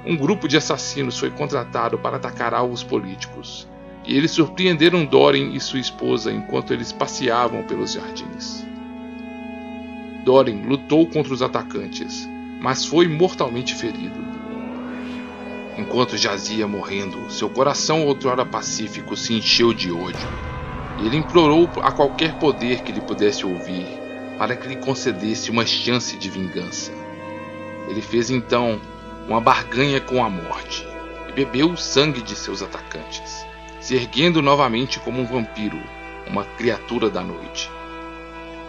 Um 0.06 0.16
grupo 0.16 0.46
de 0.46 0.56
assassinos 0.56 1.18
foi 1.18 1.30
contratado 1.30 1.98
para 1.98 2.18
atacar 2.18 2.54
alvos 2.54 2.84
políticos, 2.84 3.66
e 4.04 4.16
eles 4.16 4.30
surpreenderam 4.30 5.04
Dorin 5.04 5.52
e 5.54 5.60
sua 5.60 5.80
esposa 5.80 6.32
enquanto 6.32 6.72
eles 6.72 6.92
passeavam 6.92 7.62
pelos 7.62 7.92
jardins. 7.92 8.64
Dorin 10.24 10.62
lutou 10.62 11.06
contra 11.06 11.32
os 11.32 11.42
atacantes, 11.42 12.28
mas 12.60 12.84
foi 12.84 13.08
mortalmente 13.08 13.74
ferido. 13.74 14.24
Enquanto 15.76 16.16
jazia 16.16 16.68
morrendo, 16.68 17.30
seu 17.30 17.50
coração 17.50 18.06
outrora 18.06 18.46
pacífico 18.46 19.16
se 19.16 19.34
encheu 19.34 19.74
de 19.74 19.90
ódio. 19.90 20.28
E 20.98 21.06
ele 21.06 21.16
implorou 21.16 21.68
a 21.82 21.90
qualquer 21.90 22.38
poder 22.38 22.82
que 22.82 22.92
lhe 22.92 23.00
pudesse 23.00 23.44
ouvir 23.44 23.86
para 24.38 24.56
que 24.56 24.68
lhe 24.68 24.76
concedesse 24.76 25.50
uma 25.50 25.66
chance 25.66 26.16
de 26.16 26.30
vingança. 26.30 26.92
Ele 27.88 28.00
fez 28.00 28.30
então 28.30 28.80
uma 29.28 29.40
barganha 29.40 30.00
com 30.00 30.24
a 30.24 30.30
morte 30.30 30.86
e 31.28 31.32
bebeu 31.32 31.70
o 31.70 31.76
sangue 31.76 32.22
de 32.22 32.34
seus 32.36 32.62
atacantes, 32.62 33.44
se 33.84 33.94
erguendo 33.94 34.40
novamente 34.40 34.98
como 34.98 35.20
um 35.20 35.26
vampiro, 35.26 35.78
uma 36.26 36.42
criatura 36.42 37.10
da 37.10 37.20
noite. 37.20 37.70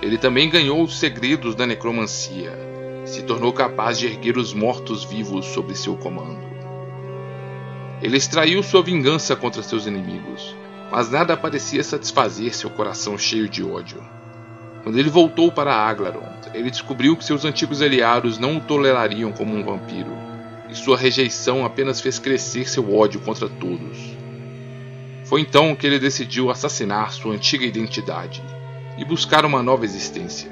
Ele 0.01 0.17
também 0.17 0.49
ganhou 0.49 0.83
os 0.83 0.99
segredos 0.99 1.55
da 1.55 1.65
necromancia 1.65 2.51
se 3.05 3.23
tornou 3.23 3.53
capaz 3.53 3.97
de 3.97 4.07
erguer 4.07 4.37
os 4.37 4.53
mortos-vivos 4.53 5.45
sob 5.45 5.73
seu 5.73 5.95
comando. 5.95 6.43
Ele 8.01 8.17
extraiu 8.17 8.61
sua 8.61 8.83
vingança 8.83 9.37
contra 9.37 9.63
seus 9.63 9.85
inimigos, 9.85 10.53
mas 10.91 11.09
nada 11.09 11.37
parecia 11.37 11.81
satisfazer 11.81 12.53
seu 12.53 12.69
coração 12.69 13.17
cheio 13.17 13.47
de 13.47 13.63
ódio. 13.63 14.03
Quando 14.83 14.99
ele 14.99 15.09
voltou 15.09 15.49
para 15.49 15.73
Aglarond, 15.73 16.49
ele 16.53 16.69
descobriu 16.69 17.15
que 17.15 17.23
seus 17.23 17.45
antigos 17.45 17.81
aliados 17.81 18.37
não 18.37 18.57
o 18.57 18.61
tolerariam 18.61 19.31
como 19.31 19.55
um 19.55 19.63
vampiro, 19.63 20.11
e 20.69 20.75
sua 20.75 20.97
rejeição 20.97 21.63
apenas 21.63 22.01
fez 22.01 22.19
crescer 22.19 22.67
seu 22.67 22.93
ódio 22.93 23.21
contra 23.21 23.47
todos. 23.47 24.14
Foi 25.35 25.41
então 25.41 25.75
que 25.75 25.85
ele 25.85 25.99
decidiu 25.99 26.49
assassinar 26.49 27.11
sua 27.11 27.33
antiga 27.33 27.65
identidade 27.65 28.41
e 28.97 29.03
buscar 29.03 29.43
uma 29.43 29.61
nova 29.61 29.83
existência. 29.83 30.49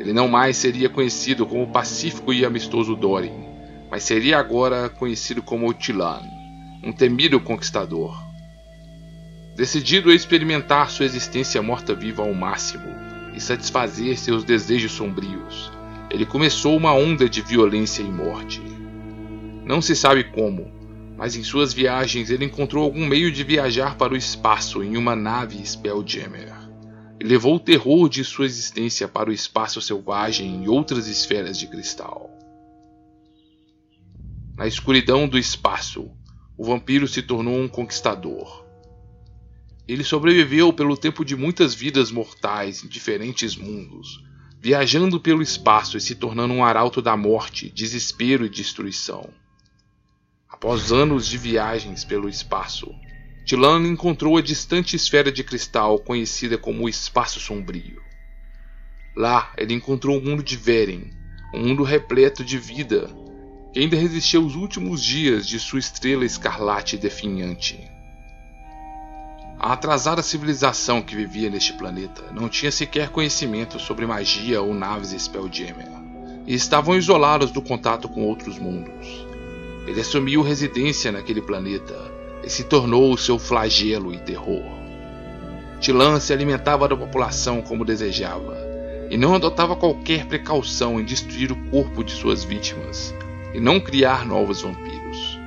Ele 0.00 0.12
não 0.12 0.26
mais 0.26 0.56
seria 0.56 0.88
conhecido 0.88 1.46
como 1.46 1.62
o 1.62 1.70
pacífico 1.70 2.32
e 2.32 2.44
amistoso 2.44 2.96
Dorin, 2.96 3.46
mas 3.88 4.02
seria 4.02 4.40
agora 4.40 4.88
conhecido 4.88 5.40
como 5.40 5.72
Tilan 5.72 6.22
um 6.82 6.90
temido 6.90 7.38
conquistador. 7.38 8.20
Decidido 9.54 10.10
a 10.10 10.14
experimentar 10.16 10.90
sua 10.90 11.06
existência 11.06 11.62
morta-viva 11.62 12.24
ao 12.24 12.34
máximo 12.34 12.92
e 13.32 13.40
satisfazer 13.40 14.18
seus 14.18 14.42
desejos 14.42 14.90
sombrios, 14.90 15.70
ele 16.10 16.26
começou 16.26 16.76
uma 16.76 16.92
onda 16.92 17.28
de 17.28 17.42
violência 17.42 18.02
e 18.02 18.10
morte. 18.10 18.60
Não 19.64 19.80
se 19.80 19.94
sabe 19.94 20.24
como, 20.24 20.79
mas 21.20 21.36
em 21.36 21.44
suas 21.44 21.74
viagens 21.74 22.30
ele 22.30 22.46
encontrou 22.46 22.82
algum 22.82 23.06
meio 23.06 23.30
de 23.30 23.44
viajar 23.44 23.94
para 23.98 24.14
o 24.14 24.16
espaço 24.16 24.82
em 24.82 24.96
uma 24.96 25.14
nave 25.14 25.62
Spelljammer 25.62 26.50
e 27.20 27.24
levou 27.24 27.56
o 27.56 27.60
terror 27.60 28.08
de 28.08 28.24
sua 28.24 28.46
existência 28.46 29.06
para 29.06 29.28
o 29.28 29.32
espaço 29.32 29.82
selvagem 29.82 30.64
e 30.64 30.68
outras 30.70 31.06
esferas 31.08 31.58
de 31.58 31.66
cristal. 31.66 32.30
Na 34.56 34.66
escuridão 34.66 35.28
do 35.28 35.36
espaço, 35.36 36.10
o 36.56 36.64
vampiro 36.64 37.06
se 37.06 37.20
tornou 37.20 37.54
um 37.54 37.68
conquistador. 37.68 38.64
Ele 39.86 40.02
sobreviveu 40.02 40.72
pelo 40.72 40.96
tempo 40.96 41.22
de 41.22 41.36
muitas 41.36 41.74
vidas 41.74 42.10
mortais 42.10 42.82
em 42.82 42.88
diferentes 42.88 43.56
mundos, 43.56 44.24
viajando 44.58 45.20
pelo 45.20 45.42
espaço 45.42 45.98
e 45.98 46.00
se 46.00 46.14
tornando 46.14 46.54
um 46.54 46.64
arauto 46.64 47.02
da 47.02 47.14
morte, 47.14 47.70
desespero 47.70 48.46
e 48.46 48.48
destruição. 48.48 49.28
Após 50.62 50.92
anos 50.92 51.26
de 51.26 51.38
viagens 51.38 52.04
pelo 52.04 52.28
espaço, 52.28 52.94
Tilan 53.46 53.80
encontrou 53.86 54.36
a 54.36 54.42
distante 54.42 54.94
esfera 54.94 55.32
de 55.32 55.42
cristal 55.42 55.98
conhecida 55.98 56.58
como 56.58 56.84
o 56.84 56.88
Espaço 56.88 57.40
Sombrio. 57.40 58.02
Lá 59.16 59.54
ele 59.56 59.72
encontrou 59.72 60.18
o 60.18 60.22
mundo 60.22 60.42
de 60.42 60.58
Veren, 60.58 61.12
um 61.54 61.66
mundo 61.66 61.82
repleto 61.82 62.44
de 62.44 62.58
vida 62.58 63.08
que 63.72 63.80
ainda 63.80 63.96
resistia 63.96 64.38
aos 64.38 64.54
últimos 64.54 65.02
dias 65.02 65.48
de 65.48 65.58
sua 65.58 65.78
estrela 65.78 66.26
escarlate 66.26 66.98
definhante. 66.98 67.80
A 69.58 69.72
atrasada 69.72 70.22
civilização 70.22 71.00
que 71.00 71.16
vivia 71.16 71.48
neste 71.48 71.72
planeta 71.72 72.30
não 72.32 72.50
tinha 72.50 72.70
sequer 72.70 73.08
conhecimento 73.08 73.78
sobre 73.78 74.04
magia 74.04 74.60
ou 74.60 74.74
naves 74.74 75.12
Spelljammer, 75.12 75.88
e 76.46 76.52
estavam 76.52 76.94
isolados 76.94 77.50
do 77.50 77.62
contato 77.62 78.10
com 78.10 78.26
outros 78.26 78.58
mundos. 78.58 79.29
Ele 79.86 80.00
assumiu 80.00 80.42
residência 80.42 81.10
naquele 81.10 81.40
planeta 81.40 81.96
e 82.44 82.50
se 82.50 82.64
tornou 82.64 83.12
o 83.12 83.18
seu 83.18 83.38
flagelo 83.38 84.14
e 84.14 84.18
terror. 84.18 84.64
Tilan 85.80 86.20
se 86.20 86.32
alimentava 86.32 86.86
da 86.86 86.96
população 86.96 87.62
como 87.62 87.84
desejava, 87.84 88.56
e 89.10 89.16
não 89.16 89.34
adotava 89.34 89.74
qualquer 89.74 90.26
precaução 90.26 91.00
em 91.00 91.04
destruir 91.04 91.50
o 91.50 91.70
corpo 91.70 92.04
de 92.04 92.12
suas 92.12 92.44
vítimas 92.44 93.12
e 93.52 93.58
não 93.58 93.80
criar 93.80 94.24
novos 94.24 94.62
vampiros. 94.62 95.38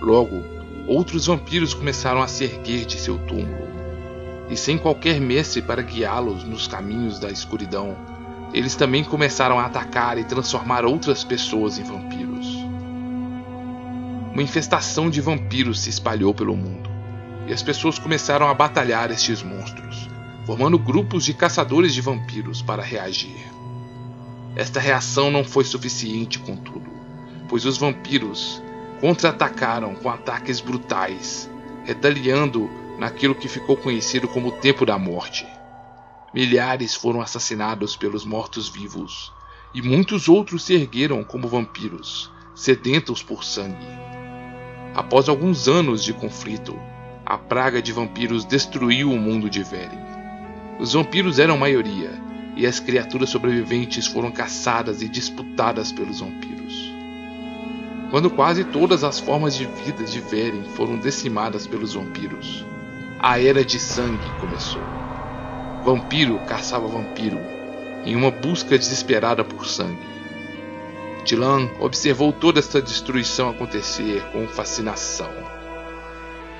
Logo, 0.00 0.42
outros 0.86 1.26
vampiros 1.26 1.72
começaram 1.72 2.20
a 2.22 2.26
se 2.26 2.44
erguer 2.44 2.84
de 2.84 2.98
seu 2.98 3.16
túmulo, 3.18 3.68
e 4.50 4.56
sem 4.56 4.76
qualquer 4.76 5.20
mestre 5.20 5.62
para 5.62 5.82
guiá-los 5.82 6.44
nos 6.44 6.66
caminhos 6.66 7.18
da 7.18 7.30
escuridão, 7.30 7.96
eles 8.52 8.74
também 8.74 9.04
começaram 9.04 9.58
a 9.58 9.66
atacar 9.66 10.18
e 10.18 10.24
transformar 10.24 10.84
outras 10.84 11.22
pessoas 11.22 11.78
em 11.78 11.84
vampiros. 11.84 12.49
Uma 14.32 14.42
infestação 14.42 15.10
de 15.10 15.20
vampiros 15.20 15.80
se 15.80 15.90
espalhou 15.90 16.32
pelo 16.32 16.56
mundo, 16.56 16.88
e 17.48 17.52
as 17.52 17.62
pessoas 17.62 17.98
começaram 17.98 18.46
a 18.46 18.54
batalhar 18.54 19.10
estes 19.10 19.42
monstros, 19.42 20.08
formando 20.46 20.78
grupos 20.78 21.24
de 21.24 21.34
caçadores 21.34 21.92
de 21.92 22.00
vampiros 22.00 22.62
para 22.62 22.82
reagir. 22.82 23.50
Esta 24.54 24.78
reação 24.78 25.30
não 25.30 25.42
foi 25.42 25.64
suficiente, 25.64 26.38
contudo, 26.38 26.90
pois 27.48 27.64
os 27.64 27.76
vampiros 27.76 28.62
contra-atacaram 29.00 29.96
com 29.96 30.08
ataques 30.08 30.60
brutais, 30.60 31.50
retaliando 31.84 32.70
naquilo 32.98 33.34
que 33.34 33.48
ficou 33.48 33.76
conhecido 33.76 34.28
como 34.28 34.48
o 34.48 34.52
Tempo 34.52 34.86
da 34.86 34.96
Morte. 34.96 35.46
Milhares 36.32 36.94
foram 36.94 37.20
assassinados 37.20 37.96
pelos 37.96 38.24
mortos-vivos, 38.24 39.32
e 39.74 39.82
muitos 39.82 40.28
outros 40.28 40.64
se 40.64 40.74
ergueram 40.74 41.24
como 41.24 41.48
vampiros, 41.48 42.30
sedentos 42.54 43.22
por 43.22 43.42
sangue. 43.42 44.19
Após 44.94 45.28
alguns 45.28 45.68
anos 45.68 46.02
de 46.02 46.12
conflito, 46.12 46.76
a 47.24 47.38
praga 47.38 47.80
de 47.80 47.92
vampiros 47.92 48.44
destruiu 48.44 49.12
o 49.12 49.18
mundo 49.18 49.48
de 49.48 49.62
Veren. 49.62 50.00
Os 50.80 50.94
vampiros 50.94 51.38
eram 51.38 51.56
maioria, 51.56 52.10
e 52.56 52.66
as 52.66 52.80
criaturas 52.80 53.30
sobreviventes 53.30 54.06
foram 54.06 54.32
caçadas 54.32 55.00
e 55.00 55.08
disputadas 55.08 55.92
pelos 55.92 56.20
vampiros. 56.20 56.92
Quando 58.10 58.28
quase 58.28 58.64
todas 58.64 59.04
as 59.04 59.20
formas 59.20 59.54
de 59.54 59.64
vida 59.66 60.02
de 60.02 60.20
Veren 60.20 60.64
foram 60.74 60.98
decimadas 60.98 61.66
pelos 61.66 61.94
vampiros, 61.94 62.66
a 63.20 63.40
Era 63.40 63.64
de 63.64 63.78
Sangue 63.78 64.28
começou. 64.40 64.82
Vampiro 65.84 66.40
caçava 66.48 66.88
vampiro, 66.88 67.38
em 68.04 68.16
uma 68.16 68.30
busca 68.30 68.76
desesperada 68.76 69.44
por 69.44 69.66
sangue. 69.66 70.19
Tilan 71.20 71.68
observou 71.78 72.32
toda 72.32 72.58
esta 72.58 72.80
destruição 72.80 73.50
acontecer 73.50 74.22
com 74.32 74.46
fascinação. 74.48 75.30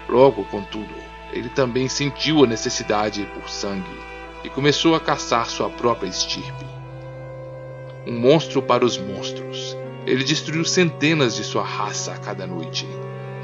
Logo, 0.09 0.45
contudo, 0.45 0.95
ele 1.33 1.49
também 1.49 1.89
sentiu 1.89 2.45
a 2.45 2.47
necessidade 2.47 3.27
por 3.35 3.49
sangue 3.49 3.99
e 4.45 4.49
começou 4.49 4.95
a 4.95 5.01
caçar 5.01 5.47
sua 5.47 5.71
própria 5.71 6.09
estirpe. 6.09 6.67
Um 8.07 8.19
monstro 8.19 8.63
para 8.63 8.85
os 8.85 8.99
monstros 8.99 9.77
ele 10.07 10.25
destruiu 10.25 10.65
centenas 10.65 11.37
de 11.37 11.45
sua 11.45 11.63
raça 11.63 12.13
a 12.13 12.19
cada 12.19 12.47
noite 12.47 12.89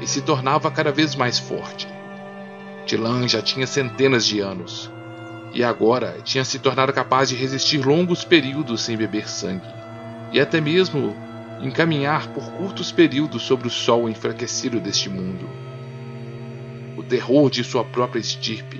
e 0.01 0.07
se 0.07 0.21
tornava 0.21 0.69
cada 0.71 0.91
vez 0.91 1.15
mais 1.15 1.39
forte. 1.39 1.87
Tilan 2.85 3.27
já 3.27 3.41
tinha 3.41 3.67
centenas 3.67 4.25
de 4.25 4.39
anos 4.39 4.91
e 5.53 5.63
agora 5.63 6.17
tinha 6.23 6.43
se 6.43 6.59
tornado 6.59 6.91
capaz 6.91 7.29
de 7.29 7.35
resistir 7.35 7.85
longos 7.85 8.23
períodos 8.23 8.81
sem 8.81 8.97
beber 8.97 9.29
sangue 9.29 9.86
e 10.31 10.39
até 10.39 10.59
mesmo 10.59 11.15
encaminhar 11.61 12.27
por 12.29 12.51
curtos 12.51 12.91
períodos 12.91 13.43
sobre 13.43 13.67
o 13.67 13.71
sol 13.71 14.09
enfraquecido 14.09 14.79
deste 14.79 15.09
mundo. 15.09 15.49
O 16.95 17.03
terror 17.03 17.49
de 17.49 17.63
sua 17.63 17.83
própria 17.83 18.19
estirpe. 18.19 18.79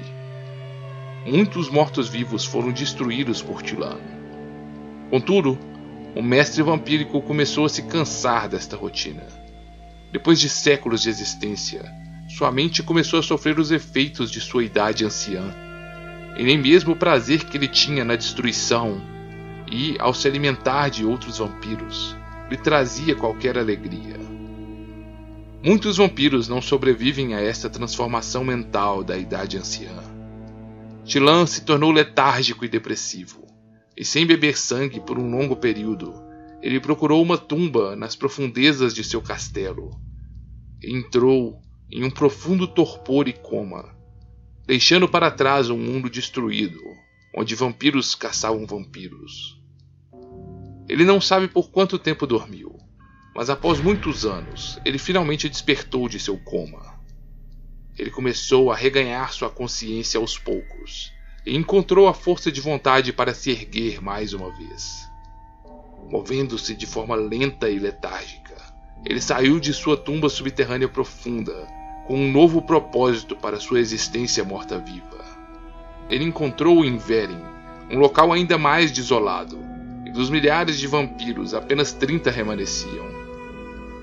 Muitos 1.25 1.69
mortos-vivos 1.69 2.45
foram 2.45 2.71
destruídos 2.71 3.41
por 3.41 3.61
Tilan. 3.61 3.97
Contudo, 5.09 5.57
o 6.15 6.21
mestre 6.21 6.63
vampírico 6.63 7.21
começou 7.21 7.65
a 7.65 7.69
se 7.69 7.83
cansar 7.83 8.47
desta 8.47 8.75
rotina. 8.75 9.23
Depois 10.11 10.39
de 10.39 10.49
séculos 10.49 11.01
de 11.01 11.09
existência, 11.09 11.83
sua 12.27 12.51
mente 12.51 12.81
começou 12.81 13.19
a 13.19 13.23
sofrer 13.23 13.59
os 13.59 13.71
efeitos 13.71 14.31
de 14.31 14.39
sua 14.39 14.63
idade 14.63 15.05
anciã, 15.05 15.53
e 16.37 16.43
nem 16.43 16.57
mesmo 16.57 16.93
o 16.93 16.95
prazer 16.95 17.45
que 17.45 17.57
ele 17.57 17.67
tinha 17.67 18.05
na 18.05 18.15
destruição 18.15 19.01
e, 19.71 19.95
ao 19.99 20.13
se 20.13 20.27
alimentar 20.27 20.89
de 20.89 21.05
outros 21.05 21.39
vampiros, 21.39 22.15
lhe 22.49 22.57
trazia 22.57 23.15
qualquer 23.15 23.57
alegria. 23.57 24.17
Muitos 25.63 25.97
vampiros 25.97 26.47
não 26.47 26.61
sobrevivem 26.61 27.33
a 27.33 27.41
esta 27.41 27.69
transformação 27.69 28.43
mental 28.43 29.03
da 29.03 29.17
idade 29.17 29.57
anciã. 29.57 30.03
Tilan 31.03 31.45
se 31.45 31.61
tornou 31.61 31.91
letárgico 31.91 32.63
e 32.63 32.67
depressivo 32.67 33.47
e 33.97 34.05
sem 34.05 34.27
beber 34.27 34.55
sangue 34.55 34.99
por 34.99 35.17
um 35.17 35.29
longo 35.29 35.55
período, 35.55 36.13
ele 36.61 36.79
procurou 36.79 37.21
uma 37.21 37.37
tumba 37.37 37.95
nas 37.95 38.15
profundezas 38.15 38.93
de 38.93 39.03
seu 39.03 39.21
castelo. 39.21 39.99
Entrou 40.83 41.59
em 41.89 42.03
um 42.03 42.11
profundo 42.11 42.67
torpor 42.67 43.27
e 43.27 43.33
coma, 43.33 43.97
deixando 44.67 45.09
para 45.09 45.31
trás 45.31 45.71
um 45.71 45.77
mundo 45.77 46.09
destruído, 46.09 46.79
onde 47.35 47.55
vampiros 47.55 48.13
caçavam 48.13 48.67
vampiros. 48.67 49.56
Ele 50.89 51.03
não 51.03 51.19
sabe 51.19 51.47
por 51.47 51.69
quanto 51.69 51.99
tempo 51.99 52.25
dormiu, 52.25 52.79
mas 53.35 53.49
após 53.49 53.79
muitos 53.79 54.25
anos, 54.25 54.79
ele 54.85 54.97
finalmente 54.97 55.49
despertou 55.49 56.07
de 56.07 56.19
seu 56.19 56.37
coma. 56.37 56.95
Ele 57.97 58.09
começou 58.09 58.71
a 58.71 58.75
reganhar 58.75 59.33
sua 59.33 59.49
consciência 59.49 60.19
aos 60.19 60.37
poucos 60.37 61.11
e 61.45 61.55
encontrou 61.55 62.07
a 62.07 62.13
força 62.13 62.51
de 62.51 62.61
vontade 62.61 63.11
para 63.11 63.33
se 63.33 63.51
erguer 63.51 64.01
mais 64.01 64.33
uma 64.33 64.49
vez. 64.55 65.07
Movendo-se 66.09 66.73
de 66.73 66.85
forma 66.85 67.15
lenta 67.15 67.69
e 67.69 67.77
letárgica, 67.79 68.55
ele 69.05 69.21
saiu 69.21 69.59
de 69.59 69.73
sua 69.73 69.97
tumba 69.97 70.29
subterrânea 70.29 70.87
profunda 70.87 71.67
com 72.07 72.15
um 72.15 72.31
novo 72.31 72.61
propósito 72.61 73.35
para 73.35 73.59
sua 73.59 73.81
existência 73.81 74.43
morta-viva. 74.43 75.25
Ele 76.09 76.23
encontrou 76.23 76.85
em 76.85 76.97
Veren 76.97 77.41
um 77.91 77.99
local 77.99 78.31
ainda 78.31 78.57
mais 78.57 78.91
desolado, 78.91 79.66
dos 80.17 80.31
milhares 80.31 80.79
de 80.79 80.87
vampiros 80.87 81.53
apenas 81.53 81.93
30 81.93 82.31
remanesciam. 82.31 83.05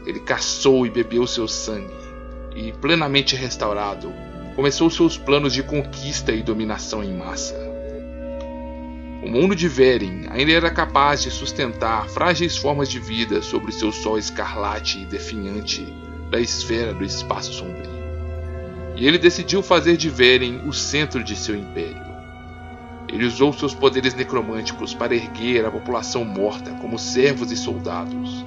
Ele 0.07 0.20
caçou 0.20 0.87
e 0.87 0.90
bebeu 0.90 1.27
seu 1.27 1.48
sangue, 1.48 1.92
e, 2.55 2.70
plenamente 2.72 3.35
restaurado, 3.35 4.12
começou 4.55 4.88
seus 4.88 5.18
planos 5.18 5.53
de 5.53 5.64
conquista 5.64 6.31
e 6.31 6.40
dominação 6.40 7.03
em 7.03 7.12
massa. 7.12 7.59
O 9.24 9.29
mundo 9.29 9.57
de 9.57 9.66
Veren 9.66 10.27
ainda 10.31 10.53
era 10.53 10.70
capaz 10.70 11.20
de 11.20 11.33
sustentar 11.33 12.09
frágeis 12.09 12.57
formas 12.57 12.88
de 12.88 13.00
vida 13.00 13.42
sobre 13.42 13.72
seu 13.72 13.90
sol 13.90 14.16
escarlate 14.16 15.00
e 15.00 15.07
definhante 15.07 15.85
da 16.31 16.38
esfera 16.38 16.94
do 16.94 17.05
espaço 17.05 17.53
sombrio. 17.53 17.90
E 18.94 19.05
ele 19.05 19.18
decidiu 19.18 19.64
fazer 19.64 19.96
de 19.96 20.09
Veren 20.09 20.61
o 20.64 20.72
centro 20.72 21.24
de 21.24 21.35
seu 21.35 21.57
império. 21.57 22.13
Ele 23.14 23.27
usou 23.27 23.53
seus 23.53 23.72
poderes 23.72 24.12
necromânticos 24.12 24.92
para 24.92 25.14
erguer 25.14 25.64
a 25.64 25.70
população 25.70 26.24
morta 26.24 26.72
como 26.81 26.98
servos 26.98 27.53
e 27.53 27.57
soldados, 27.57 28.44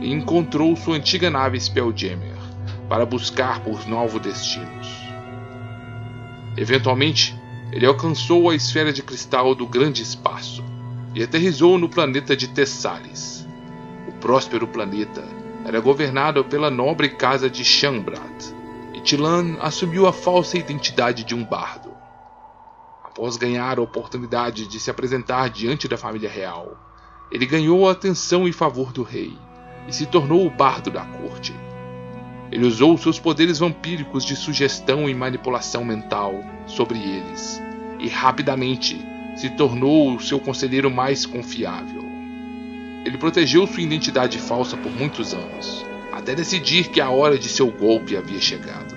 e 0.00 0.10
encontrou 0.10 0.74
sua 0.74 0.96
antiga 0.96 1.28
nave 1.28 1.60
Spelljammer 1.60 2.34
para 2.88 3.04
buscar 3.04 3.60
por 3.60 3.86
novos 3.86 4.22
destinos. 4.22 4.88
Eventualmente, 6.56 7.36
ele 7.70 7.84
alcançou 7.84 8.48
a 8.48 8.54
esfera 8.54 8.90
de 8.90 9.02
cristal 9.02 9.54
do 9.54 9.66
grande 9.66 10.02
espaço 10.02 10.64
e 11.14 11.22
aterrizou 11.22 11.76
no 11.76 11.86
planeta 11.86 12.34
de 12.34 12.48
Tessalis. 12.48 13.46
O 14.08 14.12
próspero 14.12 14.66
planeta 14.66 15.24
era 15.66 15.78
governado 15.78 16.42
pela 16.42 16.70
nobre 16.70 17.10
casa 17.10 17.50
de 17.50 17.62
Shambrat, 17.62 18.54
e 18.94 19.00
Tilan 19.00 19.58
assumiu 19.60 20.06
a 20.06 20.12
falsa 20.12 20.56
identidade 20.56 21.22
de 21.22 21.34
um 21.34 21.44
bardo. 21.44 21.85
Após 23.16 23.38
ganhar 23.38 23.78
a 23.78 23.82
oportunidade 23.82 24.66
de 24.66 24.78
se 24.78 24.90
apresentar 24.90 25.48
diante 25.48 25.88
da 25.88 25.96
família 25.96 26.28
real, 26.28 26.76
ele 27.32 27.46
ganhou 27.46 27.88
a 27.88 27.92
atenção 27.92 28.46
e 28.46 28.52
favor 28.52 28.92
do 28.92 29.02
rei 29.02 29.32
e 29.88 29.92
se 29.94 30.04
tornou 30.04 30.46
o 30.46 30.50
bardo 30.50 30.90
da 30.90 31.02
corte. 31.02 31.54
Ele 32.52 32.66
usou 32.66 32.98
seus 32.98 33.18
poderes 33.18 33.58
vampíricos 33.58 34.22
de 34.22 34.36
sugestão 34.36 35.08
e 35.08 35.14
manipulação 35.14 35.82
mental 35.82 36.44
sobre 36.66 36.98
eles, 36.98 37.58
e 37.98 38.06
rapidamente 38.06 39.02
se 39.34 39.48
tornou 39.48 40.14
o 40.14 40.20
seu 40.20 40.38
conselheiro 40.38 40.90
mais 40.90 41.24
confiável. 41.24 42.04
Ele 43.02 43.16
protegeu 43.16 43.66
sua 43.66 43.80
identidade 43.80 44.38
falsa 44.38 44.76
por 44.76 44.92
muitos 44.92 45.32
anos, 45.32 45.86
até 46.12 46.34
decidir 46.34 46.90
que 46.90 47.00
a 47.00 47.08
hora 47.08 47.38
de 47.38 47.48
seu 47.48 47.70
golpe 47.70 48.14
havia 48.14 48.42
chegado. 48.42 48.95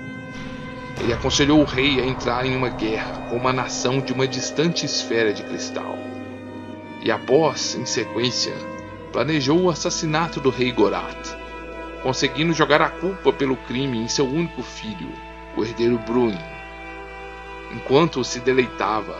Ele 0.99 1.13
aconselhou 1.13 1.61
o 1.61 1.65
rei 1.65 1.99
a 1.99 2.05
entrar 2.05 2.45
em 2.45 2.55
uma 2.55 2.69
guerra 2.69 3.27
com 3.29 3.37
uma 3.37 3.53
nação 3.53 3.99
de 3.99 4.11
uma 4.11 4.27
distante 4.27 4.85
esfera 4.85 5.33
de 5.33 5.43
cristal. 5.43 5.97
E 7.01 7.09
após, 7.09 7.75
em 7.75 7.85
sequência, 7.85 8.53
planejou 9.13 9.59
o 9.61 9.69
assassinato 9.69 10.39
do 10.39 10.49
rei 10.49 10.71
Gorath, 10.71 11.37
conseguindo 12.03 12.53
jogar 12.53 12.81
a 12.81 12.89
culpa 12.89 13.31
pelo 13.31 13.55
crime 13.55 13.97
em 13.97 14.07
seu 14.07 14.25
único 14.25 14.61
filho, 14.61 15.09
o 15.55 15.63
herdeiro 15.63 15.97
Bruin. 15.99 16.37
Enquanto 17.71 18.23
se 18.23 18.39
deleitava 18.39 19.17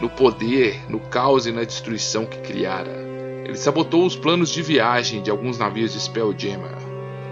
no 0.00 0.10
poder, 0.10 0.80
no 0.90 0.98
caos 0.98 1.46
e 1.46 1.52
na 1.52 1.62
destruição 1.62 2.26
que 2.26 2.38
criara, 2.38 2.96
ele 3.44 3.56
sabotou 3.56 4.04
os 4.04 4.16
planos 4.16 4.50
de 4.50 4.62
viagem 4.62 5.22
de 5.22 5.30
alguns 5.30 5.58
navios 5.58 5.92
de 5.92 6.00
Spelljammer 6.00 6.90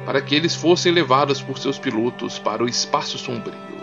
para 0.08 0.22
que 0.22 0.34
eles 0.34 0.54
fossem 0.54 0.90
levados 0.90 1.42
por 1.42 1.58
seus 1.58 1.78
pilotos 1.78 2.38
para 2.38 2.64
o 2.64 2.68
espaço 2.68 3.18
sombrio. 3.18 3.77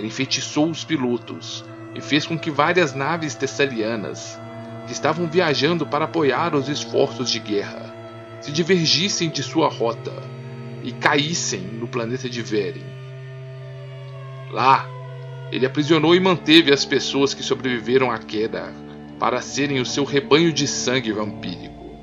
Ele 0.00 0.06
enfeitiçou 0.06 0.70
os 0.70 0.82
pilotos 0.82 1.62
e 1.94 2.00
fez 2.00 2.24
com 2.24 2.38
que 2.38 2.50
várias 2.50 2.94
naves 2.94 3.34
tessalianas 3.34 4.40
que 4.86 4.94
estavam 4.94 5.28
viajando 5.28 5.86
para 5.86 6.06
apoiar 6.06 6.54
os 6.54 6.70
esforços 6.70 7.30
de 7.30 7.38
guerra 7.38 7.94
se 8.40 8.50
divergissem 8.50 9.28
de 9.28 9.42
sua 9.42 9.68
rota 9.68 10.14
e 10.82 10.90
caíssem 10.90 11.60
no 11.60 11.86
planeta 11.86 12.30
de 12.30 12.40
Veren. 12.40 12.82
Lá, 14.50 14.88
ele 15.52 15.66
aprisionou 15.66 16.14
e 16.14 16.20
manteve 16.20 16.72
as 16.72 16.86
pessoas 16.86 17.34
que 17.34 17.42
sobreviveram 17.42 18.10
à 18.10 18.18
queda 18.18 18.72
para 19.18 19.42
serem 19.42 19.80
o 19.80 19.86
seu 19.86 20.04
rebanho 20.04 20.50
de 20.50 20.66
sangue 20.66 21.12
vampírico. 21.12 21.94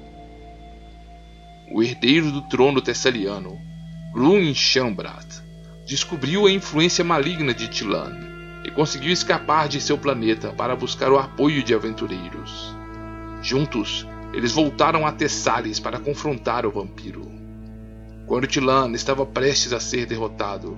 O 1.74 1.82
herdeiro 1.82 2.32
do 2.32 2.44
trono 2.44 2.80
tessaliano, 2.80 3.60
Grun 4.14 4.54
Shambrat, 4.54 5.47
descobriu 5.88 6.45
a 6.45 6.52
influência 6.52 7.02
maligna 7.02 7.54
de 7.54 7.69
Tilan 7.69 8.12
e 8.65 8.69
conseguiu 8.69 9.10
escapar 9.10 9.69
de 9.69 9.80
seu 9.80 9.97
planeta 9.97 10.52
para 10.52 10.76
buscar 10.76 11.10
o 11.10 11.17
apoio 11.17 11.63
de 11.63 11.73
aventureiros. 11.73 12.76
Juntos, 13.41 14.06
eles 14.34 14.52
voltaram 14.52 15.08
a 15.08 15.13
Tessalis 15.13 15.80
para 15.80 15.97
confrontar 15.97 16.65
o 16.65 16.71
vampiro. 16.71 17.32
Quando 18.26 18.47
Tilan 18.47 18.91
estava 18.91 19.26
prestes 19.26 19.71
a 19.71 19.80
ser 19.80 20.06
derrotado, 20.06 20.78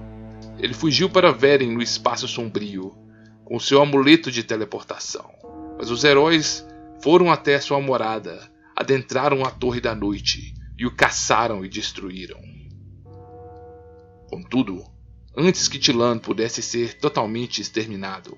ele 0.59 0.75
fugiu 0.75 1.09
para 1.09 1.31
Veren 1.31 1.71
no 1.71 1.81
espaço 1.81 2.27
sombrio, 2.27 2.95
com 3.43 3.59
seu 3.59 3.81
amuleto 3.81 4.31
de 4.31 4.43
teleportação. 4.43 5.27
Mas 5.79 5.89
os 5.89 6.03
heróis 6.03 6.63
foram 7.01 7.31
até 7.31 7.59
sua 7.59 7.81
morada, 7.81 8.39
adentraram 8.75 9.43
a 9.43 9.49
Torre 9.49 9.81
da 9.81 9.95
Noite 9.95 10.53
e 10.77 10.85
o 10.85 10.95
caçaram 10.95 11.65
e 11.65 11.67
destruíram. 11.67 12.39
Contudo, 14.29 14.98
antes 15.35 15.67
que 15.67 15.79
Tilan 15.79 16.17
pudesse 16.17 16.61
ser 16.61 16.95
totalmente 16.95 17.61
exterminado, 17.61 18.37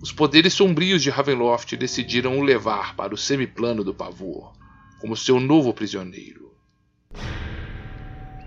os 0.00 0.12
poderes 0.12 0.54
sombrios 0.54 1.02
de 1.02 1.10
Ravenloft 1.10 1.76
decidiram 1.76 2.38
o 2.38 2.42
levar 2.42 2.96
para 2.96 3.14
o 3.14 3.18
semiplano 3.18 3.84
do 3.84 3.94
pavor, 3.94 4.52
como 5.00 5.16
seu 5.16 5.38
novo 5.38 5.74
prisioneiro. 5.74 6.54